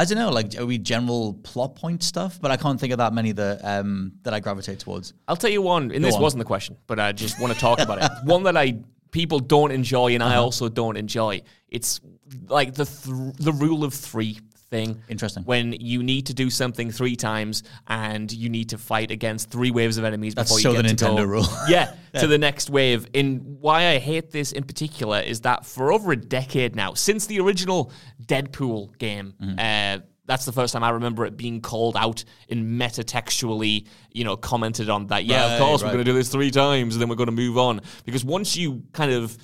[0.00, 2.38] I don't know, like are we general plot point stuff?
[2.40, 5.12] But I can't think of that many that um, that I gravitate towards.
[5.26, 6.22] I'll tell you one, and Go this on.
[6.22, 8.10] wasn't the question, but I just want to talk about it.
[8.24, 8.78] One that I
[9.10, 10.42] people don't enjoy, and I Uh-huh.
[10.44, 11.42] also don't enjoy.
[11.68, 12.00] It's
[12.48, 14.38] like the th- the rule of three
[14.70, 15.02] thing.
[15.08, 15.44] Interesting.
[15.44, 19.70] When you need to do something three times, and you need to fight against three
[19.70, 21.46] waves of enemies That's before so you the get to Nintendo go, rule.
[21.68, 23.06] yeah, to the next wave.
[23.14, 27.26] And why I hate this in particular is that for over a decade now, since
[27.26, 27.92] the original
[28.24, 29.58] Deadpool game, Mm-hmm.
[29.58, 34.36] uh, that's the first time I remember it being called out and metatextually, you know,
[34.36, 35.24] commented on that.
[35.24, 35.88] Yeah, Right, of course, right.
[35.88, 37.80] we're going to do this three times and then we're going to move on.
[38.04, 39.36] Because once you kind of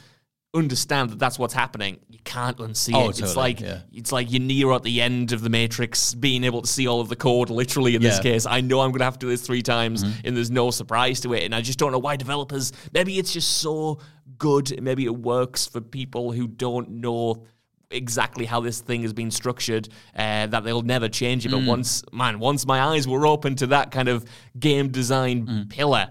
[0.54, 3.18] understand that that's what's happening, you can't unsee Oh, it.
[3.20, 3.80] It's like yeah.
[3.92, 7.00] it's like you're near at the end of the Matrix, being able to see all
[7.00, 7.50] of the code.
[7.50, 8.20] Literally, in this Yeah.
[8.20, 8.28] Mm-hmm.
[8.34, 10.70] case, I know I'm going to have to do this three times, and there's no
[10.70, 11.42] surprise to it.
[11.44, 12.72] And I just don't know why developers.
[12.92, 13.98] Maybe it's just so
[14.38, 14.80] good.
[14.82, 17.44] Maybe it works for people who don't know
[17.90, 21.60] exactly how this thing has been structured uh, that they'll never change it Mm.
[21.60, 24.24] but once man once my eyes were open to that kind of
[24.58, 25.68] game design Mm.
[25.68, 26.08] pillar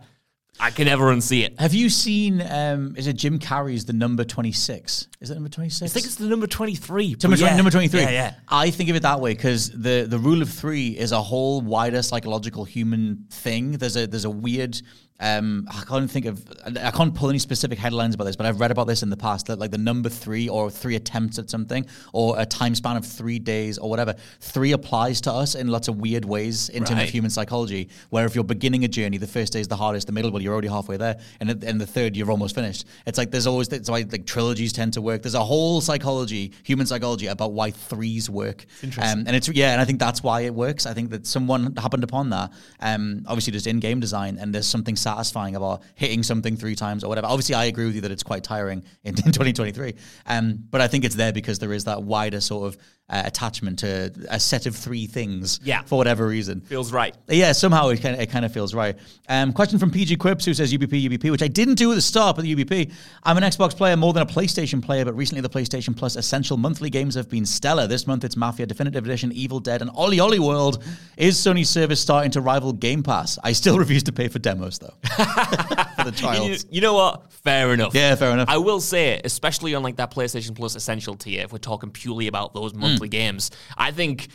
[0.59, 2.41] i can never unsee it Have you seen?
[2.41, 5.07] Um, is it Jim Carrey's The Number Twenty Six?
[5.19, 5.91] Is it number twenty six?
[5.91, 7.55] i think it's the number 23 Number, yeah.
[7.55, 8.01] number 23.
[8.01, 11.11] yeah yeah I think of it that way because the, the rule of three is
[11.11, 13.71] a whole wider psychological human thing.
[13.73, 14.79] There's a there's a weird
[15.19, 18.59] um, I can't think of I can't pull any specific headlines about this, but I've
[18.59, 21.49] read about this in the past that like the number three or three attempts at
[21.49, 25.67] something or a time span of three days or whatever, three applies to us in
[25.67, 27.89] lots of weird ways in terms of human psychology.
[28.09, 30.41] Where if you're beginning a journey, the first day is the hardest, the middle, well,
[30.41, 32.85] you're already halfway there, and at- and the third, you're almost finished.
[33.05, 35.21] It's like there's always that's why like trilogies tend to work.
[35.21, 38.65] There's a whole psychology, human psychology, about why threes work.
[38.81, 39.19] Interesting.
[39.19, 40.85] Um, and it's yeah, and I think that's why it works.
[40.85, 42.51] I think that someone happened upon that.
[42.79, 47.03] Um, obviously just in game design, and there's something satisfying about hitting something three times
[47.03, 47.27] or whatever.
[47.27, 49.95] Obviously, I agree with you that it's quite tiring in, in 2023.
[50.25, 52.77] Um, but I think it's there because there is that wider sort of
[53.13, 55.59] uh, attachment to a set of three things.
[55.63, 55.81] Yeah.
[55.83, 56.61] For whatever reason.
[56.61, 58.95] feels right Yeah, somehow it kind of, it kind of feels right.
[59.29, 62.01] Um, question from PG Quips who says UBP, UBP, which I didn't do at the
[62.01, 62.91] start, but the UBP.
[63.23, 66.57] I'm an Xbox player more than a PlayStation player, but recently the PlayStation Plus Essential
[66.57, 67.85] monthly games have been stellar.
[67.87, 70.83] This month it's Mafia Definitive Edition, Evil Dead, and OlliOlli World.
[71.17, 73.37] Is Sony's service starting to rival Game Pass?
[73.43, 74.93] I still refuse to pay for demos though.
[75.15, 76.65] for the you, trials.
[76.71, 78.49] you know what fair enough Yeah, fair enough.
[78.49, 82.27] i will say especially on like that playstation plus essential tier if we're talking purely
[82.27, 83.02] about those monthly Hmm.
[83.09, 83.51] Games.
[83.77, 84.27] I think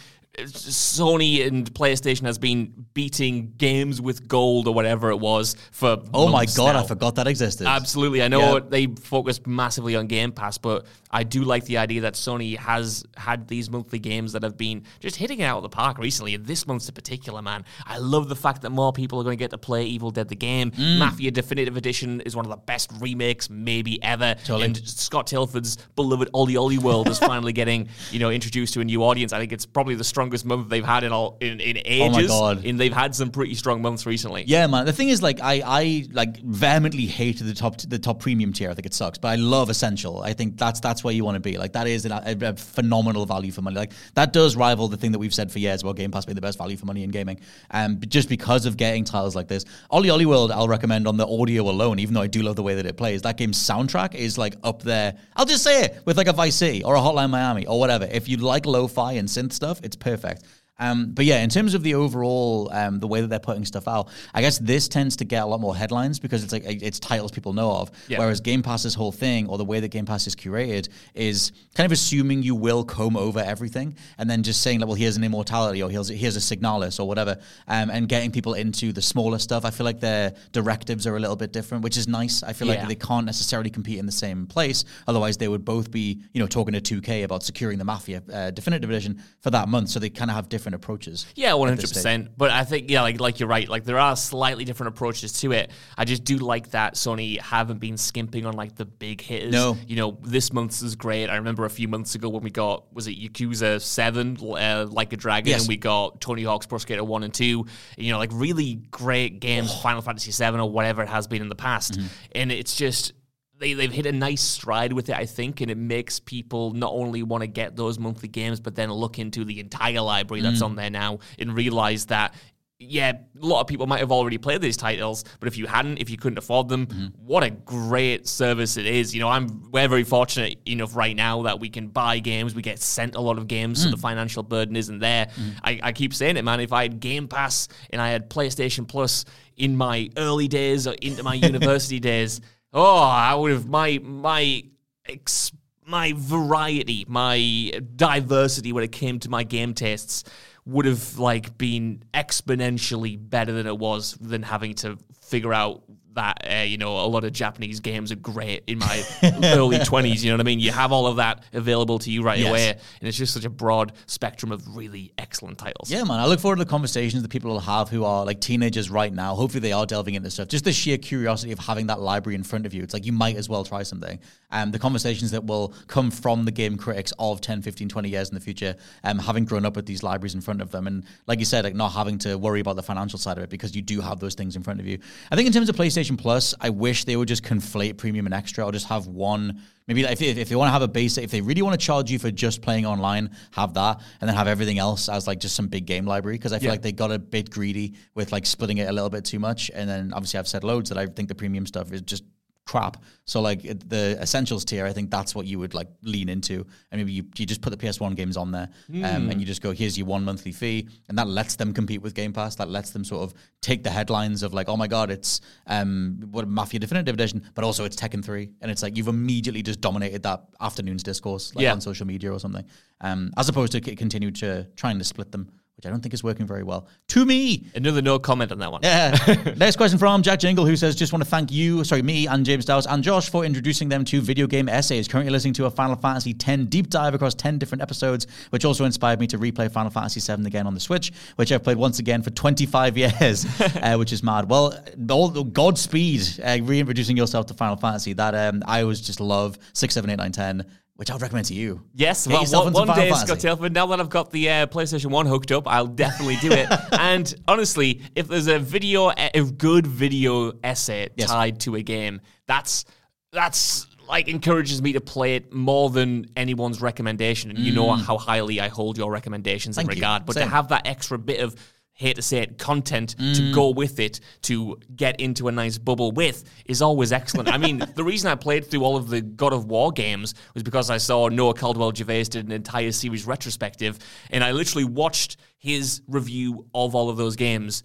[0.46, 6.02] Sony and PlayStation has been beating games with gold or whatever it was for.
[6.14, 6.80] Oh my god, now.
[6.80, 7.66] I forgot that existed.
[7.66, 8.22] Absolutely.
[8.22, 8.60] I know Yeah.
[8.68, 13.04] they focus massively on Game Pass, but I do like the idea that Sony has
[13.16, 16.36] had these monthly games that have been just hitting it out of the park recently.
[16.36, 17.64] This month's in particular, man.
[17.86, 20.28] I love the fact that more people are going to get to play Evil Dead
[20.28, 20.70] the game.
[20.72, 20.98] Mm.
[20.98, 24.34] Mafia Definitive Edition is one of the best remakes maybe ever.
[24.44, 24.66] Totally.
[24.66, 29.02] And Scott Tailford's beloved OlliOlli World is finally getting, you know, introduced to a new
[29.02, 29.32] audience.
[29.32, 32.18] I think it's probably the strongest month they've had in all in, in Oh my
[32.18, 32.30] ages.
[32.30, 32.64] God.
[32.64, 34.44] And they've had some pretty strong months recently.
[34.46, 34.86] Yeah, man.
[34.86, 38.70] The thing is, like, I, I like vehemently hate the top the top premium tier.
[38.70, 40.22] I think it sucks, but I love essential.
[40.22, 41.58] I think that's that's where you want to be.
[41.58, 43.76] Like, that is a, a phenomenal value for money.
[43.76, 46.34] Like, that does rival the thing that we've said for years about Game Pass being
[46.34, 47.40] the best value for money in gaming.
[47.70, 51.68] Um, just because of getting titles like this, OlliOlli World, I'll recommend on the audio
[51.68, 51.98] alone.
[51.98, 54.56] Even though I do love the way that it plays, that game's soundtrack is like
[54.62, 55.16] up there.
[55.36, 58.06] I'll just say it with like a Vice City or a Hotline Miami or whatever.
[58.10, 60.44] If you like lo-fi and synth stuff, it's perfect effect.
[60.78, 63.88] Um, but yeah, in terms of the overall, um, the way that they're putting stuff
[63.88, 67.00] out, I guess this tends to get a lot more headlines because it's like it's
[67.00, 67.90] titles people know of.
[68.06, 68.18] Yeah.
[68.20, 71.84] Whereas Game Pass's whole thing, or the way that Game Pass is curated, is kind
[71.86, 75.24] of assuming you will comb over everything and then just saying like, well, here's an
[75.24, 79.38] immortality or here's here's a Signalis or whatever, um, and getting people into the smaller
[79.38, 79.64] stuff.
[79.64, 82.42] I feel like their directives are a little bit different, which is nice.
[82.42, 82.74] I feel Yeah.
[82.80, 84.84] like they can't necessarily compete in the same place.
[85.08, 88.50] Otherwise, they would both be, you know, talking to 2K about securing the Mafia uh,
[88.52, 89.88] Definitive Edition for that month.
[89.88, 91.26] So they kind of have different approaches.
[91.34, 92.30] Yeah, one hundred percent.
[92.36, 93.68] But I think yeah, like like you're right.
[93.68, 95.70] Like there are slightly different approaches to it.
[95.96, 99.52] I just do like that Sony haven't been skimping on like the big hitters.
[99.52, 99.76] No.
[99.86, 101.28] you know this month's is great.
[101.28, 105.12] I remember a few months ago when we got was it Yakuza Seven, uh, like
[105.12, 105.60] a dragon, Yes.
[105.62, 107.66] and we got Tony Hawk's Pro Skater One and Two.
[107.96, 109.78] You know, like really great games, Oh.
[109.80, 112.06] Final Fantasy Seven or whatever it has been in the past, Mm-hmm.
[112.32, 113.12] and it's just
[113.58, 116.92] they, they've hit a nice stride with it, I think, and it makes people not
[116.92, 120.44] only want to get those monthly games, but then look into the entire library Mm.
[120.44, 122.34] that's on there now and realize that
[122.80, 125.98] yeah, a lot of people might have already played these titles, but if you hadn't,
[125.98, 127.06] if you couldn't afford them, mm-hmm.
[127.26, 129.12] what a great service it is.
[129.12, 132.62] You know, I'm we're very fortunate enough right now that we can buy games, we
[132.62, 133.90] get sent a lot of games, so mm.
[133.90, 135.26] the financial burden isn't there.
[135.26, 135.50] Mm-hmm.
[135.64, 136.60] I, I keep saying it, man.
[136.60, 139.24] If I had Game Pass and I had PlayStation Plus
[139.56, 142.40] in my early days or into my university days,
[142.72, 144.64] oh, I would have my my
[145.08, 145.52] ex-
[145.86, 150.24] my variety, my diversity when it came to my game tastes
[150.66, 155.82] would have like been exponentially better than it was than having to figure out
[156.14, 159.02] that uh, you know a lot of Japanese games are great in my
[159.44, 162.22] early 20s you know what I mean you have all of that available to you
[162.22, 162.48] right Yes.
[162.48, 166.18] away and it's just such a broad spectrum of really excellent titles Yeah, man.
[166.18, 169.12] I look forward to the conversations that people will have who are like teenagers right
[169.12, 169.34] now.
[169.34, 170.48] Hopefully, they are delving into stuff.
[170.48, 172.82] Just the sheer curiosity of having that library in front of you.
[172.82, 174.18] It's like you might as well try something.
[174.50, 178.28] Um, the conversations that will come from the game critics of 10, 15, 20 years
[178.30, 180.86] in the future, um, having grown up with these libraries in front of them.
[180.86, 183.50] And like you said, like not having to worry about the financial side of it
[183.50, 184.98] because you do have those things in front of you.
[185.30, 188.34] I think in terms of PlayStation Plus, I wish they would just conflate premium and
[188.34, 189.60] extra or just have one.
[189.86, 191.78] Maybe like, if, they- if they want to have a basic, if they really want
[191.78, 195.26] to charge you for just playing online, have that, and then have everything else as
[195.26, 196.36] like just some big game library.
[196.36, 196.72] Because I feel Yeah.
[196.72, 199.70] like they got a bit greedy with like splitting it a little bit too much.
[199.74, 202.22] And then obviously I've said loads that I think the premium stuff is just
[202.68, 202.98] crap.
[203.24, 207.00] So like the essentials tier, I think that's what you would like lean into, and
[207.00, 208.68] maybe you, you just put the PS1 games on there,
[209.04, 212.02] um, and you just go, here's your one monthly fee, and that lets them compete
[212.02, 212.54] with Game Pass.
[212.56, 216.18] That lets them sort of take the headlines of like, oh my god, it's um
[216.30, 219.80] what Mafia Definitive Edition, but also it's Tekken Three, and it's like you've immediately just
[219.80, 221.72] dominated that afternoon's discourse, like Yeah.
[221.72, 222.64] on social media or something,
[223.00, 225.48] um, as opposed to c- continue to trying to split them.
[225.78, 226.88] Which I don't think is working very well.
[227.10, 229.16] To me, another no comment on that one yeah.
[229.56, 232.44] Next question from Jack Jingle, who says, "Just want to thank you, sorry, me and
[232.44, 235.06] James Dowse and Josh for introducing them to video game essays.
[235.06, 238.86] Currently listening to a Final Fantasy X deep dive across ten different episodes, which also
[238.86, 242.00] inspired me to replay Final Fantasy VII again on the Switch, which I've played once
[242.00, 244.50] again for 25 years, uh, which is mad.
[244.50, 244.74] Well,
[245.10, 248.14] all, Godspeed, uh, reintroducing yourself to Final Fantasy.
[248.14, 250.66] That um, I always just love six, seven, eight, nine, ten,
[250.98, 251.80] which I would recommend to you.
[251.94, 253.24] Yes, Get well, one, one day, Fantasy.
[253.26, 256.50] Scott Tailford, now that I've got the uh, PlayStation 1 hooked up, I'll definitely do
[256.50, 256.68] it.
[256.98, 261.28] and honestly, if there's a video, a good video essay Yes.
[261.30, 262.84] tied to a game, that's
[263.32, 267.50] that's like encourages me to play it more than anyone's recommendation.
[267.50, 269.80] And you know how highly I hold your recommendations Mm.
[269.80, 270.00] Thank in you.
[270.00, 270.26] regard.
[270.26, 270.44] But Same.
[270.48, 271.54] to have that extra bit of
[271.98, 273.36] hate to say it, content Mm.
[273.36, 277.48] to go with it to get into a nice bubble with is always excellent.
[277.48, 280.62] I mean, the reason I played through all of the God of War games was
[280.62, 283.98] because I saw Noah Caldwell Gervais did an entire series retrospective,
[284.30, 287.82] and I literally watched his review of all of those games,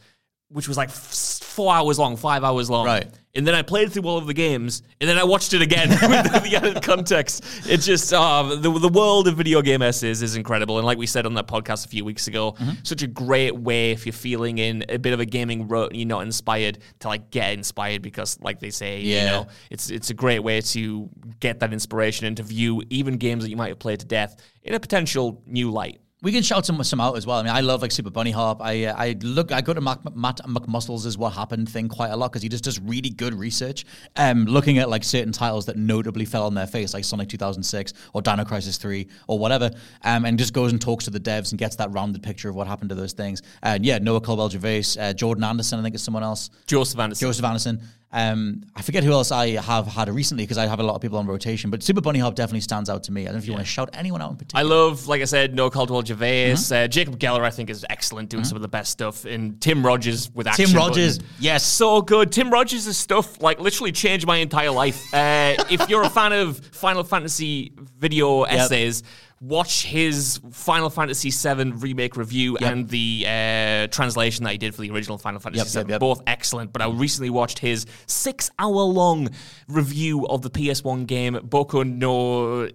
[0.54, 2.86] which was like f- four hours long, five hours long.
[2.86, 3.08] Right.
[3.36, 5.90] And then I played through all of the games, and then I watched it again
[5.90, 6.00] with
[6.44, 7.44] the added context.
[7.68, 11.08] It's just uh, the the world of video game essays is incredible, and like we
[11.08, 12.72] said on that podcast a few weeks ago, Mm-hmm.
[12.84, 16.00] such a great way if you're feeling in a bit of a gaming rut and
[16.00, 19.30] you're not inspired to like get inspired because, like they say, you Yeah.
[19.32, 23.44] know, it's it's a great way to get that inspiration and to view even games
[23.44, 26.00] that you might have played to death in a potential new light.
[26.24, 27.40] We can shout some some out as well.
[27.40, 28.62] I mean, I love like Super Bunny Hop.
[28.62, 32.16] I uh, I look I go to Mac, Matt McMuscles' What Happened thing quite a
[32.16, 33.84] lot because he just does really good research.
[34.16, 37.92] Um, looking at like certain titles that notably fell on their face, like Sonic 2006
[38.14, 39.70] or Dino Crisis 3 or whatever,
[40.06, 42.56] um, and just goes and talks to the devs and gets that rounded picture of
[42.56, 43.42] what happened to those things.
[43.62, 46.50] And yeah, Noah Caldwell Gervais, uh, Jordan Anderson, I think is someone else.
[46.68, 47.28] Joseph Anderson.
[47.28, 47.82] Joseph Anderson.
[48.16, 51.02] Um, I forget who else I have had recently because I have a lot of
[51.02, 53.24] people on rotation, but Super Bunny Hop definitely stands out to me.
[53.24, 54.64] I don't know if you want to shout anyone out in particular.
[54.64, 56.54] I love, like I said, Noah Caldwell Gervais.
[56.54, 56.74] Mm-hmm.
[56.74, 59.26] Uh, Jacob Geller, I think, is excellent, doing some of the best stuff.
[59.26, 60.68] And Tim Rogers with action.
[60.68, 61.34] Tim Rogers, Button.
[61.40, 61.66] yes.
[61.66, 62.32] so good.
[62.32, 65.12] Tim Rogers' stuff like literally changed my entire life.
[65.12, 69.02] Uh, if you're a fan of Final Fantasy video essays.
[69.46, 72.72] Watch his Final Fantasy VII remake review Yep.
[72.72, 75.92] and the uh, translation that he did for the original Final Fantasy Yep, VII.
[75.92, 76.00] yep.
[76.00, 76.72] Both excellent.
[76.72, 79.30] But I recently watched his six-hour-long
[79.68, 82.68] review of the PS1 game Boku no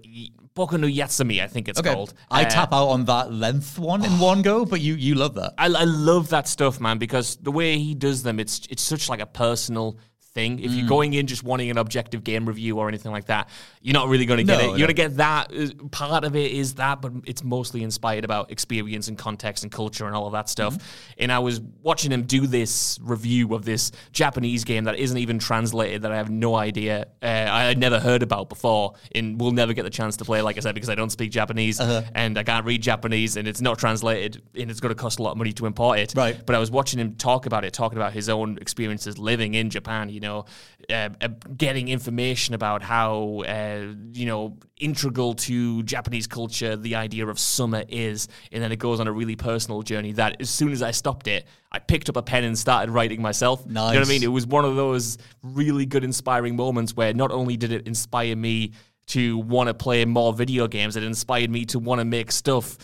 [0.54, 1.40] Boku no Yatsumi.
[1.42, 1.92] I think it's Okay.
[1.94, 2.12] called.
[2.30, 5.34] I Uh, tap out on that length one in one go, but you you love
[5.36, 5.54] that.
[5.56, 9.08] I, I love that stuff, man, because the way he does them, it's it's such
[9.08, 9.96] like a personal
[10.34, 10.58] thing.
[10.58, 10.88] If you're Mm.
[10.88, 13.48] going in just wanting an objective game review or anything like that,
[13.82, 14.78] you're not really going to get No, it.
[14.78, 14.94] You're no.
[14.94, 15.90] going to get that.
[15.90, 20.06] Part of it is that, but it's mostly inspired about experience and context and culture
[20.06, 20.74] and all of that stuff.
[20.74, 21.12] Mm-hmm.
[21.18, 25.38] And I was watching him do this review of this Japanese game that isn't even
[25.38, 29.52] translated, that I have no idea, uh, I had never heard about before, and will
[29.52, 32.02] never get the chance to play, like I said, because I don't speak Japanese Uh-huh.
[32.14, 35.22] and I can't read Japanese, and it's not translated, and it's going to cost a
[35.22, 36.12] lot of money to import it.
[36.16, 36.44] Right.
[36.44, 39.70] But I was watching him talk about it, talking about his own experiences living in
[39.70, 40.10] Japan.
[40.18, 40.44] You know,
[40.90, 47.24] uh, uh, getting information about how, uh, you know, integral to Japanese culture the idea
[47.28, 48.26] of summer is.
[48.50, 51.28] And then it goes on a really personal journey that as soon as I stopped
[51.28, 53.62] it, I picked up a pen and started writing myself.
[53.64, 54.24] You know what I mean?
[54.24, 58.34] It was one of those really good, inspiring moments where not only did it inspire
[58.34, 58.72] me
[59.06, 62.76] to want to play more video games, it inspired me to want to make stuff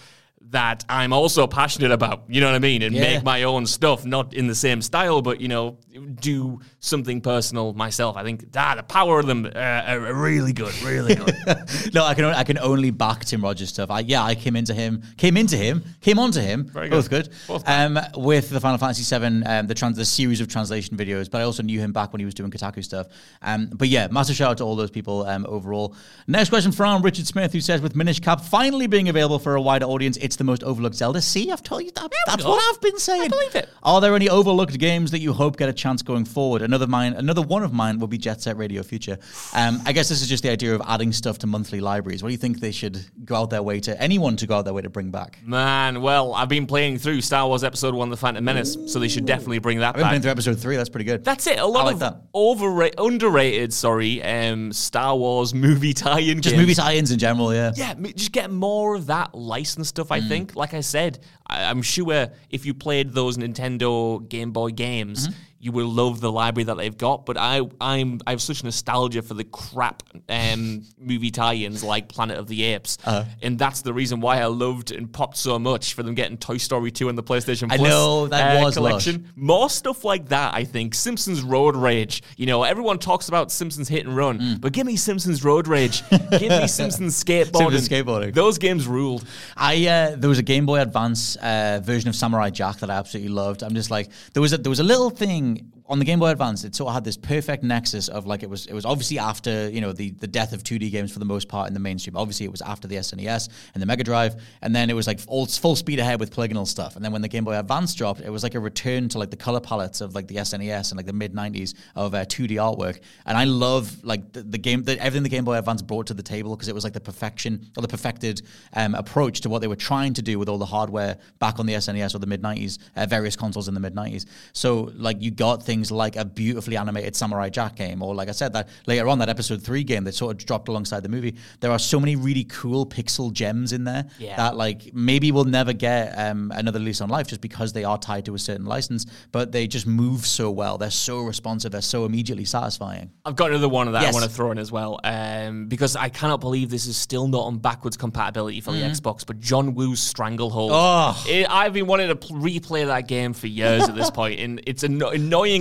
[0.51, 2.25] that I'm also passionate about.
[2.29, 2.83] You know what I mean?
[2.83, 3.01] And Yeah.
[3.15, 5.79] make my own stuff, not in the same style, but you know,
[6.21, 8.17] do something personal myself.
[8.17, 11.35] I think ah, the power of them uh, are really good, really good.
[11.95, 13.91] no, I can only, I can only back Tim Rogers stuff.
[13.91, 16.67] I, yeah, I came into him, came into him, came onto him.
[16.67, 17.27] Very both good.
[17.31, 17.35] good.
[17.49, 21.31] Both um, with the Final Fantasy VII, um, the trans, the series of translation videos.
[21.31, 23.07] But I also knew him back when he was doing Kotaku stuff.
[23.43, 25.25] Um, but yeah, massive shout out to all those people.
[25.25, 25.95] Um, overall.
[26.27, 29.61] Next question from Richard Smith, who says, with Minish Cap finally being available for a
[29.61, 31.21] wider audience, it's the most overlooked Zelda.
[31.21, 32.13] See, I've told you that.
[32.27, 33.23] that's what I've been saying.
[33.23, 33.69] I believe it.
[33.83, 36.63] Are there any overlooked games that you hope get a chance going forward?
[36.63, 39.19] Another mine, another one of mine will be Jet Set Radio Future.
[39.55, 42.23] Um, I guess this is just the idea of adding stuff to monthly libraries.
[42.23, 44.65] What do you think they should go out their way to anyone to go out
[44.65, 45.39] their way to bring back?
[45.45, 49.09] Man, well, I've been playing through Star Wars Episode One: The Phantom Menace, so they
[49.09, 50.11] should definitely bring that I've been back.
[50.11, 50.77] playing through episode three.
[50.77, 51.25] That's pretty good.
[51.25, 51.59] That's it.
[51.59, 52.23] A lot like of that.
[52.35, 56.61] overrated, underrated, sorry, um, Star Wars movie tie-in just games.
[56.63, 57.55] movie tie-ins in general.
[57.55, 57.73] Yeah.
[57.77, 60.11] Yeah, just get more of that licensed stuff.
[60.11, 60.29] I Mm.
[60.29, 65.29] think, like I said, I, I'm sure if you played those Nintendo Game Boy games,
[65.29, 65.39] mm-hmm.
[65.65, 67.25] You will love the library that they've got.
[67.25, 72.39] But I, I'm, I have such nostalgia for the crap um, movie tie-ins like Planet
[72.39, 72.99] of the Apes,
[73.43, 76.59] and that's the reason why I loved and popped so much for them getting Toy
[76.59, 78.91] Story 2 and the PlayStation I Plus know, that uh, was lush.
[78.91, 79.33] collection.
[79.37, 80.95] More stuff like that, I think.
[80.95, 82.23] Simpsons Road Rage.
[82.37, 84.61] You know, everyone talks about Simpsons Hit and Run, Mm.
[84.61, 86.03] but give me Simpsons Road Rage.
[86.11, 87.57] give me Simpsons Skateboarding.
[87.57, 88.35] Simpsons skateboarding.
[88.35, 89.25] Those games ruled.
[89.57, 92.97] I uh, there was a Game Boy Advance uh, version of Samurai Jack that I
[92.97, 93.63] absolutely loved.
[93.63, 96.19] I'm just like there was a there was a little thing being on the Game
[96.19, 96.65] Boy Advance.
[96.65, 99.69] It sort of had this perfect nexus of like it was it was obviously after
[99.69, 102.17] you know the the death of 2D games for the most part in the mainstream.
[102.17, 105.21] Obviously it was after the SNES and the Mega Drive, and then it was like
[105.27, 106.97] all full speed ahead with polygonal stuff.
[106.97, 109.31] And then when the Game Boy Advance dropped, it was like a return to like
[109.31, 112.53] the color palettes of like the SNES and like the mid 90s of uh, 2D
[112.53, 113.01] artwork.
[113.27, 116.15] And I love like the, the game the, everything the Game Boy Advance brought to
[116.15, 118.41] the table because it was like the perfection or the perfected
[118.73, 121.67] um, approach to what they were trying to do with all the hardware back on
[121.67, 124.25] the SNES or the mid 90s, uh, various consoles in the mid 90s.
[124.55, 128.33] So like you got things like a beautifully animated Samurai Jack game, or like I
[128.33, 131.35] said that later on that episode three game that sort of dropped alongside the movie.
[131.61, 134.37] There are so many really cool pixel gems in there Yeah.
[134.37, 137.99] that like maybe we'll never get um, another lease on life just because they are
[137.99, 140.79] tied to a certain license, but they just move so well.
[140.79, 141.73] They're so responsive.
[141.73, 143.11] They're so immediately satisfying.
[143.25, 144.15] I've got another one of that Yes.
[144.15, 147.27] I want to throw in as well, um, because I cannot believe this is still
[147.29, 149.25] not on backwards compatibility for the Xbox.
[149.27, 150.71] But John Woo's Stranglehold.
[150.73, 151.29] Mm-hmm.
[151.29, 151.31] Oh.
[151.33, 154.61] It- I've been wanting to pl- replay that game for years at this point, and
[154.67, 155.11] it's anno-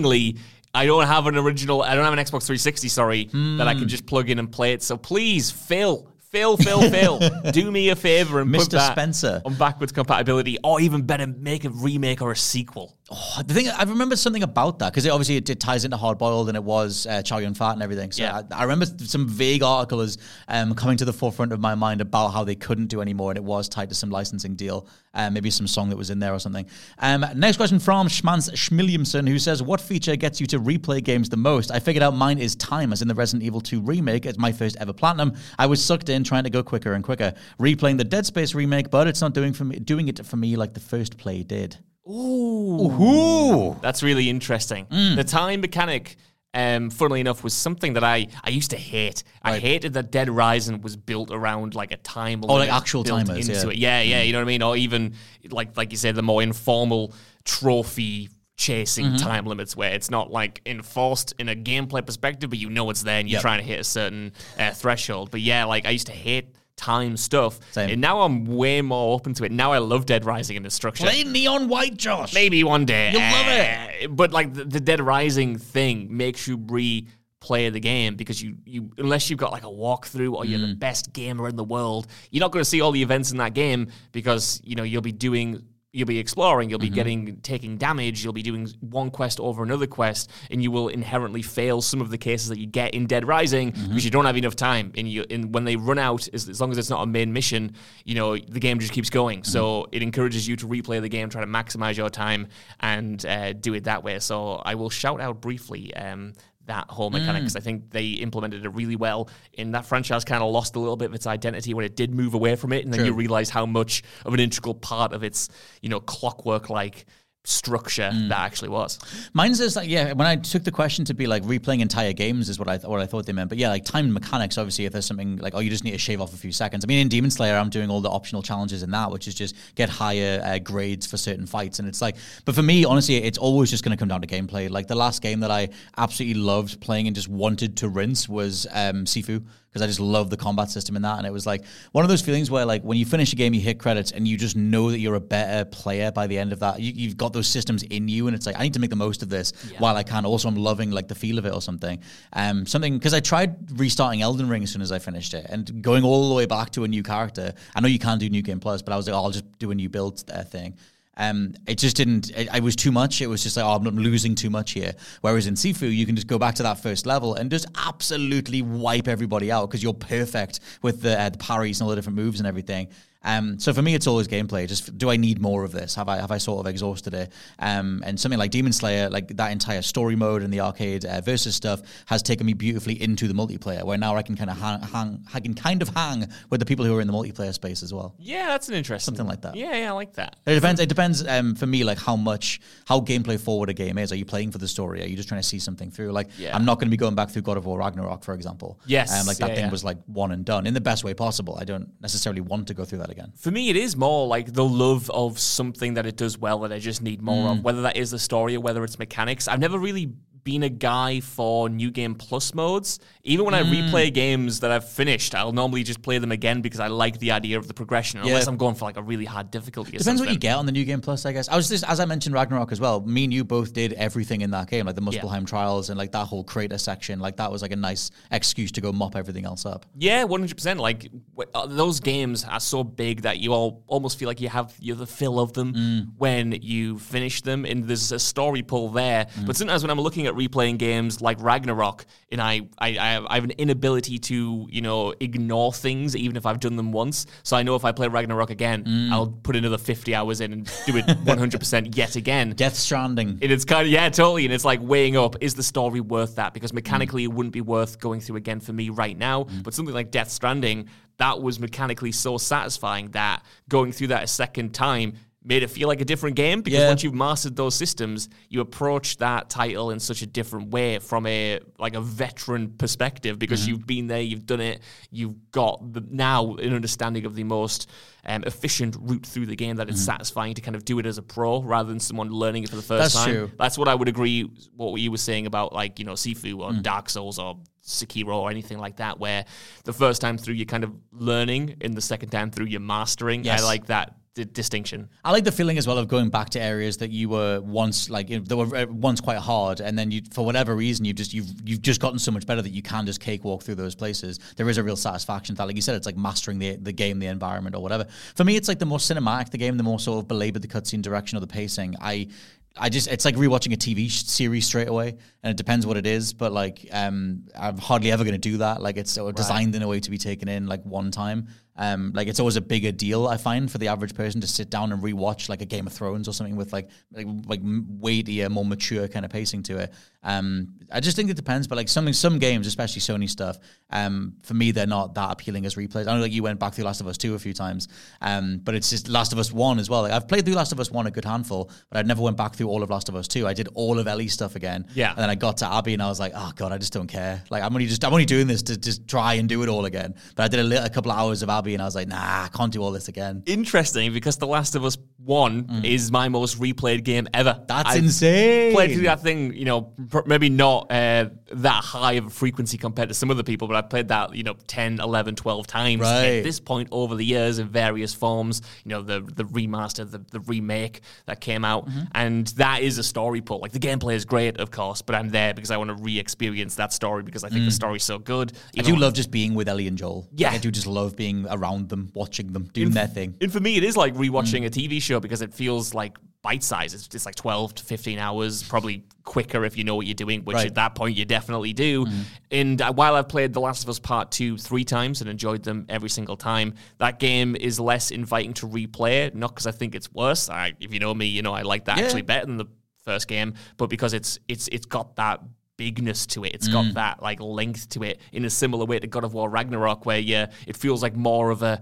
[0.04, 0.38] annoyingly.
[0.76, 1.84] I don't have an original.
[1.84, 2.88] I don't have an Xbox 360.
[2.90, 3.62] Sorry, that Hmm.
[3.62, 4.82] I can just plug in and play it.
[4.82, 7.20] So please, Phil, Phil, Phil, Phil,
[7.52, 8.72] do me a favor and put Mr.
[8.72, 9.40] that Spencer.
[9.46, 12.98] on backwards compatibility, or even better, make a remake or a sequel.
[13.12, 15.98] Oh, the thing I remember something about that because it, obviously it, it ties into
[15.98, 18.12] Hard Boiled and it was uh, Chow Yun Fat and everything.
[18.12, 18.42] So Yeah.
[18.52, 22.30] I, I remember some vague articles um, coming to the forefront of my mind about
[22.30, 25.50] how they couldn't do anymore and it was tied to some licensing deal, uh, maybe
[25.50, 26.66] some song that was in there or something.
[27.00, 31.30] Um, next question from Schmans Schmilliamson who says, "What feature gets you to replay games
[31.30, 34.26] the most?" I figured out mine is time, as in the Resident Evil 2 remake.
[34.26, 35.34] It's my first ever platinum.
[35.58, 38.90] I was sucked in trying to go quicker and quicker, replaying the Dead Space remake,
[38.90, 41.78] but it's not doing for me doing it for me like the first play did.
[42.10, 43.78] Ooh.
[43.82, 44.86] That's really interesting.
[44.88, 45.16] Mm.
[45.16, 46.18] The time mechanic,
[46.54, 49.24] um, funnily enough, was something that I, I used to hate.
[49.42, 52.54] I hated that Dead Rising was built around like a time limit.
[52.54, 53.64] Oh, like actual timers, into yeah.
[53.66, 53.72] Mm.
[53.74, 53.78] it.
[53.78, 54.62] Yeah, yeah, you know what I mean?
[54.62, 55.14] Or even
[55.50, 57.14] like like you said, the more informal
[57.46, 59.16] trophy chasing Mm-hmm.
[59.18, 63.02] time limits where it's not like enforced in a gameplay perspective, but you know it's
[63.02, 63.42] there and you're Yep.
[63.42, 65.32] trying to hit a certain uh, threshold.
[65.32, 66.54] But yeah, like I used to hate
[66.86, 67.60] time stuff.
[67.72, 67.90] Same.
[67.92, 69.52] And now I'm way more open to it.
[69.52, 71.04] Now I love Dead Rising and its structure.
[71.06, 72.34] Play Neon White, Josh.
[72.34, 73.12] Maybe one day.
[73.12, 74.06] You'll love it.
[74.06, 78.56] Uh, But like the, the Dead Rising thing makes you replay the game because you,
[78.66, 80.70] you unless you've got like a walkthrough or you're Mm.
[80.70, 83.38] the best gamer in the world, you're not going to see all the events in
[83.38, 85.64] that game because you know you'll be doing
[85.94, 86.96] you'll be exploring, you'll be Mm-hmm.
[86.96, 91.42] getting taking damage, you'll be doing one quest over another quest, and you will inherently
[91.42, 93.88] fail some of the cases that you get in Dead Rising Mm-hmm.
[93.90, 94.92] because you don't have enough time.
[94.98, 97.32] And you and when they run out, as, as long as it's not a main
[97.32, 99.40] mission, you know the game just keeps going.
[99.42, 99.52] Mm-hmm.
[99.52, 102.48] So it encourages you to replay the game, try to maximize your time,
[102.80, 104.20] and uh, do it that way.
[104.20, 105.94] So I will shout out briefly.
[105.96, 106.34] Um,
[106.66, 107.46] that whole mechanic Mm.
[107.46, 109.28] because I think they implemented it really well.
[109.58, 112.14] And that franchise kind of lost a little bit of its identity when it did
[112.14, 113.08] move away from it, and then True.
[113.08, 115.50] you realize how much of an integral part of its
[115.82, 117.06] you know clockwork like
[117.46, 118.30] structure Mm.
[118.30, 118.98] that actually was.
[119.34, 120.14] Mine's just like yeah.
[120.14, 122.88] When I took the question to be like replaying entire games is what I th-
[122.88, 123.50] what I thought they meant.
[123.50, 124.58] But yeah, like timed mechanics.
[124.58, 126.86] Obviously, if there's something like oh, you just need to shave off a few seconds.
[126.86, 129.36] I mean, in Demon Slayer, I'm doing all the optional challenges in that, which is
[129.36, 131.80] just get higher uh, grades for certain fights.
[131.80, 132.16] And it's like,
[132.46, 134.70] but for me, honestly, it's always just going to come down to gameplay.
[134.70, 138.68] Like the last game that I absolutely loved playing and just wanted to rinse was
[138.72, 139.44] um, Sifu
[139.74, 141.18] because I just love the combat system in that.
[141.18, 143.56] And it was like one of those feelings where like when you finish a game,
[143.56, 146.54] you hit credits and you just know that you're a better player by the end
[146.54, 146.80] of that.
[146.80, 148.96] You, you've got those systems in you, and it's like I need to make the
[148.96, 150.26] most of this while I can.
[150.26, 152.00] Also, I'm loving like the feel of it or something.
[152.34, 155.82] Um, something because I tried restarting Elden Ring as soon as I finished it and
[155.82, 157.54] going all the way back to a new character.
[157.76, 159.58] I know you can do New Game Plus, but I was like, oh, I'll just
[159.58, 160.76] do a new build uh, thing.
[161.16, 162.32] Um, it just didn't.
[162.32, 163.22] It, it was too much.
[163.22, 164.94] It was just like, oh, I'm losing too much here.
[165.22, 168.62] Whereas in Sifu, you can just go back to that first level and just absolutely
[168.62, 172.16] wipe everybody out because you're perfect with the, uh, the parries and all the different
[172.16, 172.88] moves and everything.
[173.24, 174.68] Um, so for me, it's always gameplay.
[174.68, 175.96] Just do I need more of this?
[175.96, 177.32] Have I have I sort of exhausted it?
[177.60, 181.22] Um, and something like Demon Slayer, like that entire story mode and the arcade uh,
[181.22, 183.84] versus stuff, has taken me beautifully into the multiplayer.
[183.84, 186.66] Where now I can kind of hang, hang, I can kind of hang with the
[186.66, 188.16] people who are in the multiplayer space as well.
[188.20, 189.56] Yeah, that's an interesting Something like that.
[189.56, 190.36] Yeah, yeah, I like that.
[190.46, 190.80] It depends.
[190.80, 194.12] It depends um, for me, like how much, how gameplay forward a game is.
[194.12, 195.02] Are you playing for the story?
[195.04, 196.12] Are you just trying to see something through?
[196.12, 196.56] Like, Yeah.
[196.56, 198.80] I'm not going to be going back through God of War Ragnarok, for example.
[198.86, 199.72] Yes, um, like that yeah, thing yeah.
[199.72, 201.58] was like one and done in the best way possible.
[201.60, 203.32] I don't necessarily want to go through that again.
[203.36, 206.72] For me, it is more like the love of something that it does well that
[206.74, 207.52] I just need more Mm.
[207.60, 209.48] of, whether that is the story or whether it's mechanics.
[209.48, 210.08] I've never really
[210.44, 213.00] been a guy for new game plus modes.
[213.26, 213.90] Even when I Mm.
[213.90, 217.32] replay games that I've finished, I'll normally just play them again because I like the
[217.32, 219.98] idea of the progression, unless I'm going for like a really hard difficulty.
[219.98, 221.48] Depends what you get on the new game plus, I guess.
[221.48, 223.00] I was just as I mentioned Ragnarok as well.
[223.00, 226.12] Me and you both did everything in that game, like the Muspelheim trials and like
[226.12, 227.22] that whole crater section.
[227.22, 229.86] Like that was like a nice excuse to go mop everything else up.
[229.98, 230.82] Yeah, one hundred percent.
[230.82, 231.04] Like
[231.38, 234.74] w- uh, those games are so big that you all almost feel like you have
[234.82, 236.08] you're the fill of them Mm.
[236.18, 239.28] when you finish them, and there's a story pull there.
[239.40, 239.46] Mm.
[239.48, 243.26] But sometimes when I'm looking at replaying games like Ragnarok, and I, I I have-
[243.30, 247.26] I have an inability to you know ignore things even if I've done them once.
[247.44, 249.12] So I know if I play Ragnarok again, Mm.
[249.12, 252.52] I'll put another fifty hours in and do it one hundred percent yet again.
[252.52, 253.40] Death Stranding.
[253.42, 254.46] And it's kind of yeah, totally.
[254.46, 256.52] And it's like weighing up: is the story worth that?
[256.52, 256.54] Mm.
[256.54, 259.46] Because mechanically, it wouldn't be worth going through again for me right now.
[259.64, 264.28] But something like Death Stranding, that was mechanically so satisfying that going through that a
[264.28, 265.14] second time
[265.46, 266.62] made it feel like a different game.
[266.62, 266.88] Because Yeah.
[266.88, 271.26] once you've mastered those systems, you approach that title in such a different way from
[271.28, 273.38] a like a veteran perspective.
[273.40, 273.70] Because Mm-hmm.
[273.70, 274.82] you've been there, you've done it,
[275.12, 277.90] you've got the, now an understanding of the most
[278.26, 281.18] um, efficient route through the game that it's satisfying to kind of do it as
[281.18, 283.00] a pro rather than someone learning it for the first Mm-hmm.
[283.04, 283.34] That's time.
[283.34, 283.52] true.
[283.58, 284.44] That's what I would agree.
[284.78, 286.82] What you were saying about like you know Sifu or Mm.
[286.84, 289.44] Dark Souls or Sekiro or anything like that, where
[289.84, 293.44] the first time through you're kind of learning, and the second time through you're mastering.
[293.44, 293.62] Yes.
[293.62, 295.10] I like that d- distinction.
[295.24, 298.10] I like the feeling as well of going back to areas that you were once
[298.10, 301.06] like you know, that were uh, once quite hard, and then you, for whatever reason,
[301.06, 303.76] you've just you've you've just gotten so much better that you can just cakewalk through
[303.76, 304.40] those places.
[304.56, 305.68] There is a real satisfaction to that.
[305.68, 308.06] Like you said, it's like mastering the the game, the environment, or whatever.
[308.36, 310.68] For me, it's like the more cinematic the game, the more sort of belabored the
[310.68, 311.96] cutscene direction or the pacing.
[312.02, 312.28] I.
[312.76, 315.10] I just it's like rewatching a TV sh- series straight away,
[315.44, 316.34] and it depends what it is.
[316.34, 318.82] But like, um, I'm hardly ever going to do that.
[318.82, 321.50] Like, it's of designed in a way to be taken in like one time.
[321.76, 324.70] Um, like it's always a bigger deal I find for the average person to sit
[324.70, 328.50] down and rewatch like a Game of Thrones or something with like like, like weightier,
[328.50, 329.94] more mature kind of pacing to it.
[330.26, 333.58] Um, I just think it depends, but like something some games, especially Sony stuff,
[333.90, 336.08] um, for me they're not that appealing as replays.
[336.08, 337.88] I know like you went back through Last of Us two a few times,
[338.22, 340.04] um, but it's just Last of Us one as well.
[340.04, 342.38] Like I've played through Last of Us one a good handful, but I never went
[342.38, 343.48] back through all of Last of Us two.
[343.48, 345.10] I did all of Ellie stuff again, Yeah.
[345.10, 347.08] and then I got to Abby and I was like, oh god, I just don't
[347.08, 347.44] care.
[347.50, 349.86] Like I'm only just I'm only doing this to just try and do it all
[349.86, 350.14] again.
[350.36, 352.44] But I did a, a couple of hours of Abby and I was like, nah,
[352.44, 353.44] I can't do all this again.
[353.46, 357.54] Interesting because The Last of Us One is my most replayed game ever.
[357.54, 357.68] Mm.
[357.68, 358.74] That's I've insane.
[358.74, 359.94] Played through that thing, you know,
[360.26, 363.82] maybe not uh, that high of a frequency compared to some other people, but I
[363.82, 366.02] played that, you know, 10, 11, 12 times.
[366.02, 366.24] Right.
[366.24, 370.20] At this point over the years in various forms, you know, the the remaster, the,
[370.32, 371.88] the remake that came out.
[371.88, 372.04] Mm-hmm.
[372.14, 373.60] And that is a story pull.
[373.60, 376.20] Like the gameplay is great, of course, but I'm there because I want to re
[376.20, 378.54] experience that story because I think the story's so good.
[378.54, 378.80] Mm.
[378.80, 380.28] I do love just being with Ellie and Joel.
[380.36, 380.48] Yeah.
[380.48, 383.36] Like, I do just love being around them, watching them, doing their thing.
[383.42, 384.66] And for me, it is like rewatching Mm.
[384.66, 386.94] a TV show because it feels like bite size.
[386.94, 390.42] It's, it's like 12 to 15 hours, probably quicker if you know what you're doing,
[390.44, 390.66] which Right.
[390.66, 390.70] Mm.
[390.70, 392.06] at that point you definitely do.
[392.52, 395.64] And uh, while I've played The Last of Us Part 2 three times and enjoyed
[395.64, 399.96] them every single time, that game is less inviting to replay, not because I think
[399.96, 400.50] it's worse.
[400.50, 402.04] I, if you know me, you know I like that Yeah.
[402.06, 402.66] actually better than the
[403.06, 405.42] first game, but because it's it's it's got that
[405.78, 406.54] bigness to it.
[406.54, 406.94] It's got Mm.
[406.96, 410.20] that like length to it in a similar way to God of War Ragnarok, where
[410.20, 411.82] yeah, it feels like more of a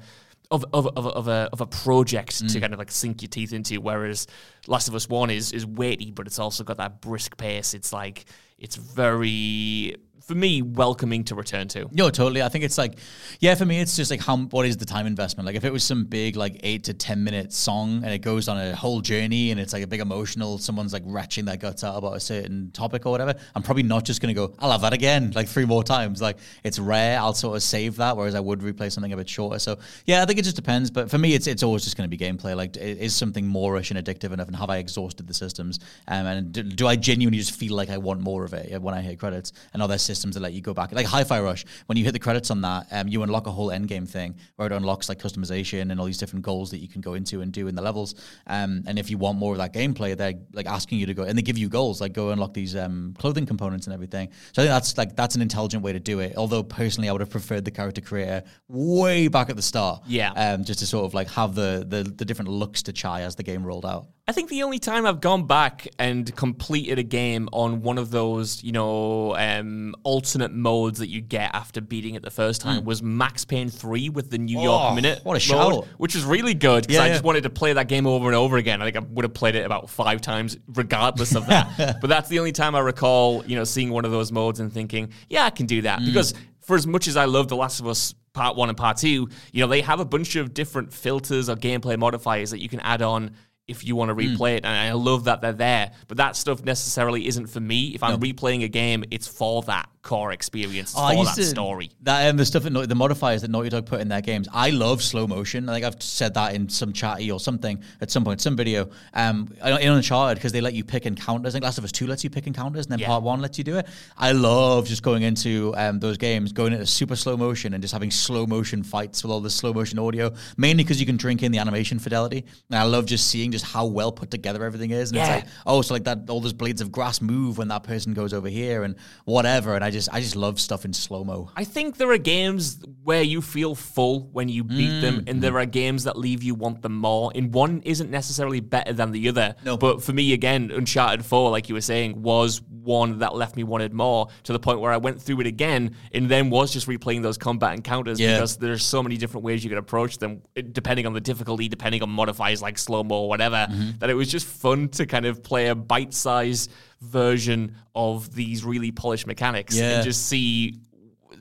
[0.49, 3.53] of of of, of a of a project to kind of like sink your teeth
[3.53, 3.79] into.
[3.79, 4.27] Whereas
[4.67, 7.73] Last of Us One is is weighty, but it's also got that brisk pace.
[7.73, 8.25] It's like
[8.57, 9.95] it's very
[10.31, 11.89] for me welcoming to return to.
[11.91, 12.41] No, totally.
[12.41, 12.93] I think it's like,
[13.41, 15.45] yeah, for me, it's just like how what is the time investment?
[15.45, 18.47] Like if it was some big like eight to ten minute song and it goes
[18.47, 21.83] on a whole journey and it's like a big emotional, someone's like retching their guts
[21.83, 23.35] out about a certain topic or whatever.
[23.55, 26.21] I'm probably not just gonna go, I'll have that again like three more times.
[26.21, 27.19] Like it's rare.
[27.19, 29.59] I'll sort of save that, whereas I would replay something a bit shorter.
[29.59, 30.89] So yeah, I think it just depends.
[30.91, 32.55] But for me, it's it's always just gonna be gameplay.
[32.55, 35.81] Like is something moreish and addictive enough, and have I exhausted the systems?
[36.07, 38.95] Um, and do, do I genuinely just feel like I want more of it when
[38.95, 39.51] I hit credits?
[39.73, 40.91] And are there systems that let you go back?
[40.91, 43.71] Like Hi-Fi Rush, when you hit the credits on that, um, you unlock a whole
[43.71, 46.87] end game thing where it unlocks like customization and all these different goals that you
[46.87, 48.15] can go into and do in the levels.
[48.47, 51.23] Um, and if you want more of that gameplay, they're like asking you to go
[51.23, 54.29] and they give you goals, like go unlock these um, clothing components and everything.
[54.53, 56.33] So I think that's like that's an intelligent way to do it.
[56.37, 60.03] Although personally, I would have preferred the character creator way back at the start.
[60.07, 60.31] Yeah.
[60.31, 63.35] um, just to sort of like have the the, the different looks to Chai as
[63.35, 64.07] the game rolled out.
[64.27, 68.11] I think the only time I've gone back and completed a game on one of
[68.11, 72.83] those, you know, um, alternate modes that you get after beating it the first time
[72.85, 74.81] was Max Payne 3 with the New York.
[74.91, 77.13] Oh, Minute what a mode, which was really good because Yeah, I yeah.
[77.13, 78.81] just wanted to play that game over and over again.
[78.81, 81.97] I think I would have played it about five times regardless of that.
[82.01, 84.71] but that's the only time I recall, you know, seeing one of those modes and
[84.71, 85.99] thinking, yeah, I can do that.
[86.05, 88.97] Because for as much as I love The Last of Us Part 1 and Part
[88.97, 89.07] 2,
[89.51, 92.79] you know, they have a bunch of different filters or gameplay modifiers that you can
[92.79, 93.31] add on
[93.67, 94.35] if you want to Hmm.
[94.35, 94.65] replay it.
[94.65, 95.91] And I love that they're there.
[96.07, 97.89] But that stuff necessarily isn't for me.
[97.95, 101.89] If I'm replaying a game, it's for that core experience, Oh, for that to- story.
[102.01, 104.47] That um, the stuff that the modifiers that Naughty Dog put in their games.
[104.51, 105.69] I love slow motion.
[105.69, 108.89] I think I've said that in some chatty or something at some point, some video.
[109.13, 111.53] Um, in Uncharted because they let you pick encounters.
[111.53, 113.07] I think Last of Us Two lets you pick encounters, and then Yeah.
[113.07, 113.87] Part One lets you do it.
[114.17, 117.93] I love just going into um, those games, going into super slow motion and just
[117.93, 120.33] having slow motion fights with all the slow motion audio.
[120.57, 123.65] Mainly because you can drink in the animation fidelity, and I love just seeing just
[123.65, 125.11] how well put together everything is.
[125.11, 125.35] And Yeah.
[125.35, 128.13] it's like, oh, so like that, all those blades of grass move when that person
[128.15, 128.95] goes over here and
[129.25, 129.75] whatever.
[129.75, 131.49] And I just, I just love stuff in slow mo.
[131.55, 135.29] I think there are games where you feel full when you beat them, Mm.
[135.29, 137.31] and there are games that leave you want them more.
[137.35, 139.55] And one isn't necessarily better than the other.
[139.65, 139.77] No.
[139.77, 143.63] But for me, again, Uncharted 4, like you were saying, was one that left me
[143.63, 146.87] wanted more to the point where I went through it again and then was just
[146.87, 148.33] replaying those combat encounters Yeah.
[148.33, 152.01] because there's so many different ways you can approach them, depending on the difficulty, depending
[152.01, 153.99] on modifiers like slow mo or whatever, Mm-hmm.
[153.99, 156.71] that it was just fun to kind of play a bite sized
[157.01, 159.95] version of these really polished mechanics Yeah.
[159.97, 160.79] and just see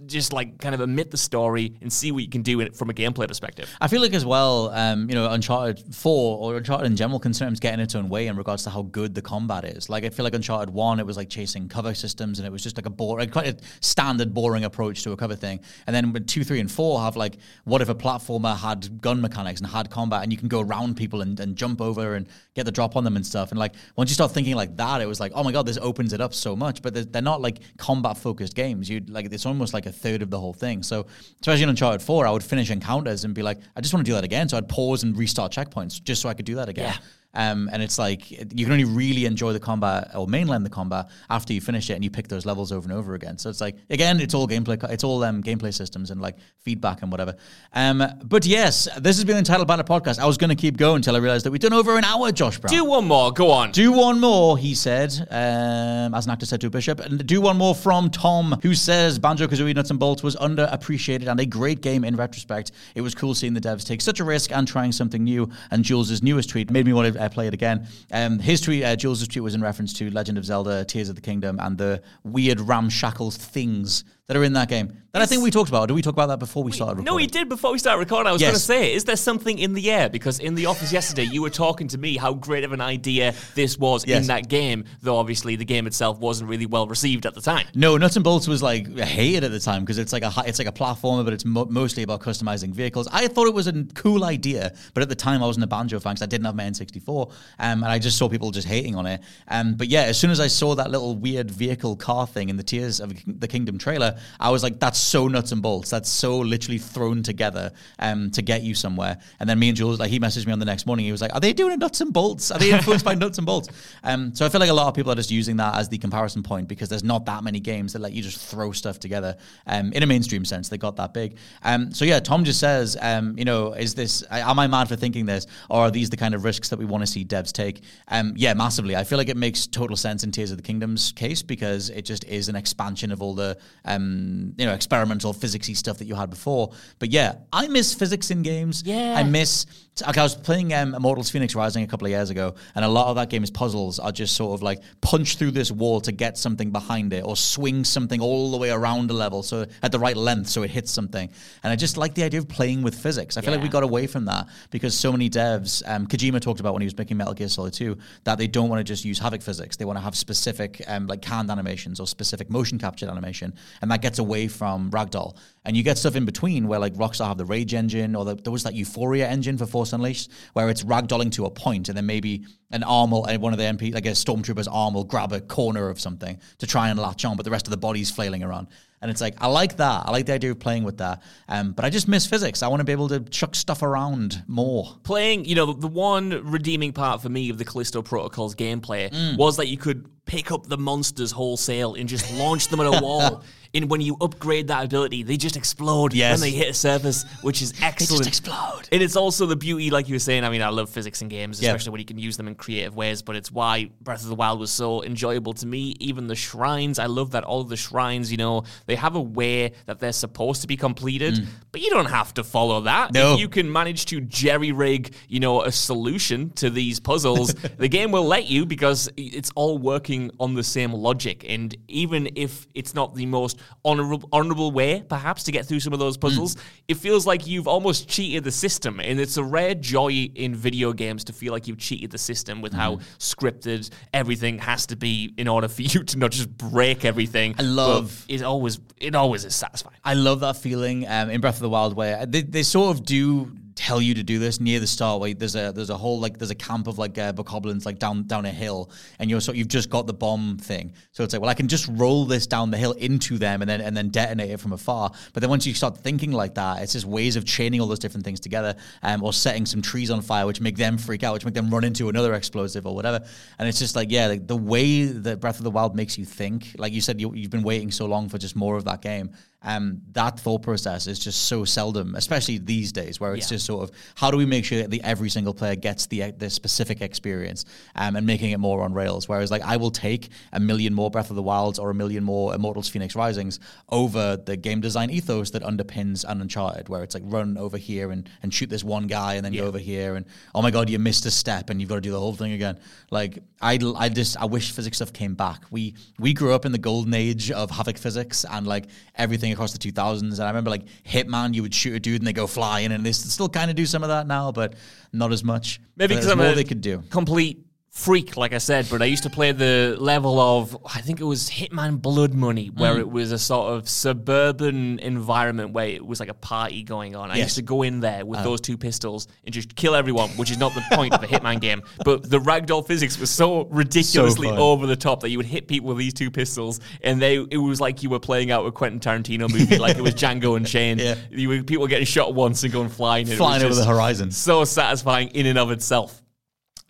[0.06, 2.74] just like kind of omit the story and see what you can do in it
[2.74, 3.68] from a gameplay perspective.
[3.80, 7.32] I feel like as well, um, you know, Uncharted 4 or Uncharted in general can
[7.34, 9.88] sometimes get in its own way in regards to how good the combat is.
[9.88, 12.62] Like, I feel like Uncharted 1, it was like chasing cover systems and it was
[12.62, 15.60] just like a boring, quite a standard, boring approach to a cover thing.
[15.86, 19.20] And then with 2, 3, and 4 have like, what if a platformer had gun
[19.20, 22.26] mechanics and had combat and you can go around people and, and jump over and
[22.54, 23.50] get the drop on them and stuff.
[23.50, 25.78] And like, once you start thinking like that, it was like, oh my God, this
[25.78, 26.82] opens it up so much.
[26.82, 28.88] But they're, they're not like combat focused games.
[28.88, 30.82] You'd like, it's almost like a third of the whole thing.
[30.82, 31.06] So,
[31.40, 34.10] especially in Uncharted 4, I would finish encounters and be like, I just want to
[34.10, 34.48] do that again.
[34.48, 36.94] So I'd pause and restart checkpoints just so I could do that again.
[36.94, 36.98] Yeah.
[37.34, 41.10] Um, and it's like you can only really enjoy the combat or mainland the combat
[41.28, 43.38] after you finish it and you pick those levels over and over again.
[43.38, 47.02] So it's like again, it's all gameplay, it's all um, gameplay systems and like feedback
[47.02, 47.36] and whatever.
[47.72, 50.18] Um, but yes, this has been the Untitled Banter podcast.
[50.18, 52.32] I was going to keep going until I realized that we've done over an hour,
[52.32, 52.72] Josh Brown.
[52.72, 53.32] Do one more.
[53.32, 53.70] Go on.
[53.70, 57.00] Do one more, he said, um, as an actor said to a bishop.
[57.00, 61.28] And do one more from Tom, who says Banjo Kazooie Nuts and Bolts was underappreciated
[61.28, 62.72] and a great game in retrospect.
[62.94, 65.48] It was cool seeing the devs take such a risk and trying something new.
[65.70, 67.86] And Jules' newest tweet made me want to uh, play it again.
[68.12, 71.16] Um, his tweet, uh, Jules' tweet was in reference to Legend of Zelda Tears of
[71.16, 74.96] the Kingdom and the weird ramshackle things that are in that game.
[75.10, 75.82] That I think we talked about.
[75.82, 77.06] Or Did we talk about that before we started recording?
[77.06, 78.28] No, we did before we started recording.
[78.28, 78.50] I was Yes.
[78.50, 80.08] going to say, is there something in the air?
[80.08, 83.34] Because in the office yesterday, you were talking to me how great of an idea
[83.56, 84.20] this was Yes.
[84.20, 87.66] in that game, though obviously the game itself wasn't really well received at the time.
[87.74, 90.60] No, Nuts and Bolts was like hated at the time because it's like a it's
[90.60, 93.08] like a platformer, but it's mo- mostly about customizing vehicles.
[93.10, 95.98] I thought it was a cool idea, but at the time I wasn't a banjo
[95.98, 97.26] fan because I didn't have my N64,
[97.58, 99.20] um, and I just saw people just hating on it.
[99.48, 102.56] Um, but yeah, as soon as I saw that little weird vehicle car thing in
[102.56, 105.90] the Tears of the Kingdom trailer, I was like, that's so nuts and bolts.
[105.90, 109.18] That's so literally thrown together um, to get you somewhere.
[109.38, 111.06] And then me and Jules, like he messaged me on the next morning.
[111.06, 112.50] He was like, are they doing nuts and bolts?
[112.50, 113.68] Are they influenced by nuts and bolts?
[114.04, 115.98] Um, so I feel like a lot of people are just using that as the
[115.98, 119.36] comparison point because there's not that many games that let you just throw stuff together
[119.66, 120.68] um, in a mainstream sense.
[120.68, 121.36] They got that big.
[121.62, 124.96] Um, so yeah, Tom just says, um, you know, is this, am I mad for
[124.96, 125.46] thinking this?
[125.68, 127.82] Or are these the kind of risks that we want to see devs take?
[128.08, 128.96] Um, yeah, massively.
[128.96, 132.02] I feel like it makes total sense in Tears of the Kingdom's case because it
[132.02, 136.06] just is an expansion of all the um, um, you know, experimental physicsy stuff that
[136.06, 136.72] you had before.
[136.98, 138.82] But yeah, I miss physics in games.
[138.84, 139.14] Yeah.
[139.16, 139.66] I miss.
[140.06, 142.88] Like I was playing um, Immortals Phoenix Rising a couple of years ago, and a
[142.88, 146.12] lot of that game's puzzles are just sort of like punch through this wall to
[146.12, 149.92] get something behind it, or swing something all the way around a level so at
[149.92, 151.30] the right length so it hits something.
[151.62, 153.36] And I just like the idea of playing with physics.
[153.36, 156.60] I feel like we got away from that because so many devs, um, Kojima talked
[156.60, 159.04] about when he was making Metal Gear Solid 2, that they don't want to just
[159.04, 159.76] use Havok physics.
[159.76, 163.90] They want to have specific um, like canned animations or specific motion captured animation, and
[163.90, 165.36] that gets away from Ragdoll.
[165.64, 168.34] And you get stuff in between where like Rockstar have the Rage engine or the,
[168.34, 171.96] there was that Euphoria engine for Force Unleashed where it's ragdolling to a point and
[171.96, 175.32] then maybe an arm will, one of the MP, like a stormtrooper's arm will grab
[175.32, 178.10] a corner of something to try and latch on, but the rest of the body's
[178.10, 178.68] flailing around.
[179.02, 180.02] And it's like, I like that.
[180.06, 181.22] I like the idea of playing with that.
[181.48, 182.62] Um, but I just miss physics.
[182.62, 184.94] I want to be able to chuck stuff around more.
[185.04, 189.38] playing, you know, the one redeeming part for me of the Callisto Protocol's gameplay Mm.
[189.38, 192.90] was that you could pick up the monsters wholesale and just launch them at a
[193.02, 193.42] wall.
[193.72, 196.32] And when you upgrade that ability, they just explode Yes.
[196.40, 198.24] when they hit a surface, which is excellent.
[198.24, 198.88] They just explode.
[198.90, 200.42] And it's also the beauty, like you were saying.
[200.44, 201.68] I mean, I love physics in games, Yeah.
[201.70, 203.22] especially when you can use them in creative ways.
[203.22, 205.94] But it's why Breath of the Wild was so enjoyable to me.
[206.00, 209.20] Even the shrines, I love that all of the shrines, you know, they have a
[209.20, 213.10] way that they're supposed to be completed, but you don't have to follow that.
[213.10, 213.14] Mm.
[213.14, 213.34] No.
[213.34, 217.88] If you can manage to jerry rig, you know, a solution to these puzzles, the
[217.88, 221.44] game will let you because it's all working on the same logic.
[221.48, 225.92] And even if it's not the most honorable honorable way, perhaps, to get through some
[225.92, 226.56] of those puzzles,
[226.88, 229.00] it feels like you've almost cheated the system.
[229.00, 232.60] And it's a rare joy in video games to feel like you've cheated the system
[232.60, 237.04] with how scripted everything has to be in order for you to not just break
[237.04, 237.54] everything.
[237.58, 239.96] I love- But it always it always is satisfying.
[240.04, 243.04] I love that feeling um, in Breath of the Wild where they, they sort of
[243.04, 243.50] do
[243.80, 246.36] tell you to do this near the start where there's a there's a whole like
[246.36, 249.52] there's a camp of like uh, bokoblins like down down a hill and you're so
[249.52, 250.92] you've just got the bomb thing.
[251.12, 253.70] So it's like well I can just roll this down the hill into them and
[253.70, 255.10] then and then detonate it from afar.
[255.32, 257.98] But then once you start thinking like that it's just ways of chaining all those
[257.98, 261.32] different things together um, or setting some trees on fire which make them freak out
[261.32, 263.24] which make them run into another explosive or whatever.
[263.58, 266.26] And it's just like yeah like the way that Breath of the Wild makes you
[266.26, 269.00] think like you said you, you've been waiting so long for just more of that
[269.00, 269.30] game
[269.62, 273.56] um, that thought process is just so seldom, especially these days, where it's Yeah.
[273.56, 276.30] just sort of how do we make sure that the, every single player gets the
[276.32, 277.64] the specific experience
[277.94, 279.28] um, and making it more on rails.
[279.28, 282.24] Whereas, like, I will take a million more Breath of the Wilds or a million
[282.24, 283.60] more Immortals Phoenix Risings
[283.90, 288.10] over the game design ethos that underpins an Uncharted, where it's like run over here
[288.10, 290.24] and, and shoot this one guy and then go over here and
[290.54, 292.52] oh my god, you missed a step and you've got to do the whole thing
[292.52, 292.78] again.
[293.10, 295.64] Like, I I just I wish physics stuff came back.
[295.70, 299.72] We we grew up in the golden age of Havok physics and like everything across
[299.72, 300.20] the 2000s.
[300.20, 303.04] And I remember like Hitman, you would shoot a dude and they go flying, and
[303.04, 304.74] they still kind of do some of that now, but
[305.12, 305.80] not as much.
[305.96, 307.02] Maybe because more a they could do.
[307.10, 308.86] complete freak, like I said.
[308.90, 312.68] But I used to play the level of I think it was Hitman Blood Money,
[312.68, 313.00] where Mm.
[313.00, 317.30] it was a sort of suburban environment where it was like a party going on.
[317.30, 317.40] I Yes.
[317.40, 317.46] Uh.
[317.46, 320.58] used to go in there with those two pistols and just kill everyone, which is
[320.58, 321.82] not the point of a Hitman game.
[322.04, 324.58] But the ragdoll physics was so ridiculously fun.
[324.58, 327.56] over the top that you would hit people with these two pistols, and they it
[327.58, 331.00] was like you were playing out a Quentin Tarantino movie, like it was Django Unchained.
[331.00, 331.16] Yeah.
[331.30, 333.28] You were people getting shot once and going flying.
[333.28, 334.30] and Flying over the horizon.
[334.30, 336.19] So satisfying in and of itself.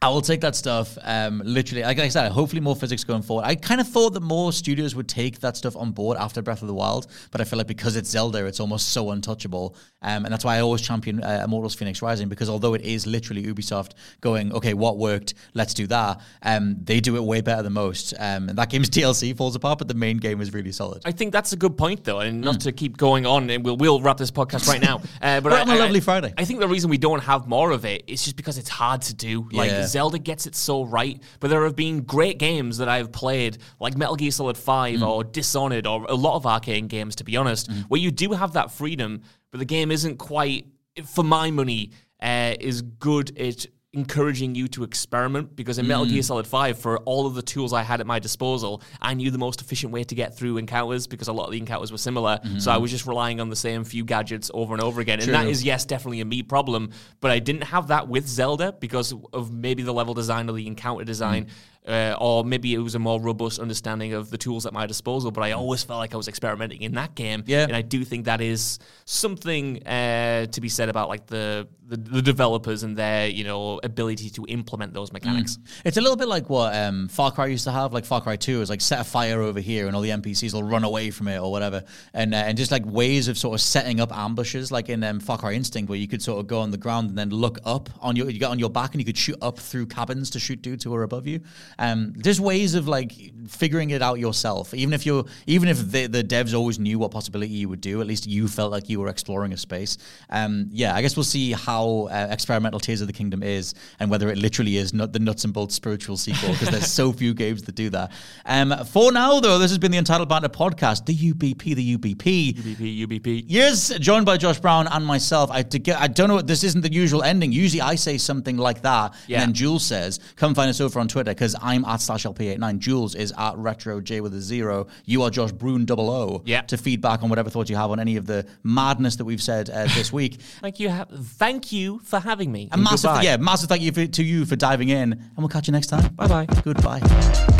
[0.02, 0.96] I will take that stuff.
[1.02, 3.44] Um, literally, like I said, hopefully more physics going forward.
[3.44, 6.62] I kind of thought that more studios would take that stuff on board after Breath
[6.62, 10.24] of the Wild, but I feel like because it's Zelda, it's almost so untouchable, um,
[10.24, 13.44] and that's why I always champion uh, Immortals: Phoenix Rising because although it is literally
[13.44, 13.90] Ubisoft
[14.22, 16.22] going, okay, what worked, let's do that.
[16.42, 18.14] Um, they do it way better than most.
[18.18, 21.02] Um, and that game's DLC falls apart, but the main game is really solid.
[21.04, 23.50] I think that's a good point, though, and not to keep going on.
[23.50, 25.02] And we'll we'll wrap this podcast right now.
[25.20, 26.32] Uh, but We're I- on a I- lovely Friday.
[26.38, 29.02] I think the reason we don't have more of it is just because it's hard
[29.02, 29.46] to do.
[29.52, 29.80] Like Yeah.
[29.90, 33.96] Zelda gets it so right, but there have been great games that I've played, like
[33.96, 35.08] Metal Gear Solid Five Mm.
[35.08, 38.52] or Dishonored or a lot of arcade games, to be honest, where you do have
[38.54, 40.66] that freedom, but the game isn't quite,
[41.04, 41.90] for my money,
[42.22, 46.10] uh, is good at encouraging you to experiment because in Metal Mm.
[46.10, 49.32] Gear Solid 5 for all of the tools I had at my disposal I knew
[49.32, 51.98] the most efficient way to get through encounters because a lot of the encounters were
[51.98, 55.18] similar so I was just relying on the same few gadgets over and over again
[55.18, 55.42] and that Mm-hmm.
[55.46, 55.50] True.
[55.50, 56.90] is yes definitely a me problem
[57.20, 60.68] but I didn't have that with Zelda because of maybe the level design or the
[60.68, 61.48] encounter design Mm.
[61.88, 65.30] Uh, or maybe it was a more robust understanding of the tools at my disposal
[65.30, 67.64] but I always felt like I was experimenting in that game Yeah.
[67.64, 71.96] and I do think that is something uh, to be said about like the, the
[71.96, 75.58] the developers and their you know ability to implement those mechanics.
[75.84, 77.92] It's a little bit like what um, Far Cry used to have.
[77.92, 80.52] Like Far Cry Two is like set a fire over here, and all the NPCs
[80.54, 81.82] will run away from it or whatever.
[82.14, 85.18] And uh, and just like ways of sort of setting up ambushes, like in um,
[85.18, 87.58] Far Cry Instinct, where you could sort of go on the ground and then look
[87.64, 90.30] up on your you get on your back, and you could shoot up through cabins
[90.30, 91.40] to shoot dudes who are above you.
[91.78, 93.12] Um, there's ways of like
[93.48, 94.74] figuring it out yourself.
[94.74, 98.00] Even if you're, even if the, the devs always knew what possibility you would do,
[98.00, 99.98] at least you felt like you were exploring a space.
[100.28, 104.10] Um, yeah, I guess we'll see how uh, experimental Tears of the Kingdom is and
[104.10, 107.34] whether it literally is not the nuts and bolts spiritual sequel because there's so few
[107.34, 108.12] games that do that.
[108.46, 112.54] Um, for now, though, this has been the Untitled Banter podcast, the UBP, the UBP.
[112.56, 113.44] UBP, UBP.
[113.48, 115.50] Yes, joined by Josh Brown and myself.
[115.50, 116.40] I, to get, I don't know.
[116.40, 117.52] This isn't the usual ending.
[117.52, 119.40] Usually, I say something like that, Yeah.
[119.42, 122.78] and then Jules says, "Come find us over on Twitter because I'm at slash lp89.
[122.78, 124.86] Jules is at retro j with a zero.
[125.04, 126.42] You are Josh Brune double O.
[126.44, 126.62] Yeah.
[126.62, 129.70] To feedback on whatever thoughts you have on any of the madness that we've said
[129.70, 130.40] uh, this week.
[130.60, 130.90] Thank you.
[130.90, 132.68] Ha- thank you for having me.
[132.72, 133.22] A massive, goodbye.
[133.22, 135.88] yeah, massive thank you for, to you for diving in, and we'll catch you next
[135.88, 136.12] time.
[136.14, 136.46] Bye bye.
[136.62, 137.59] Goodbye.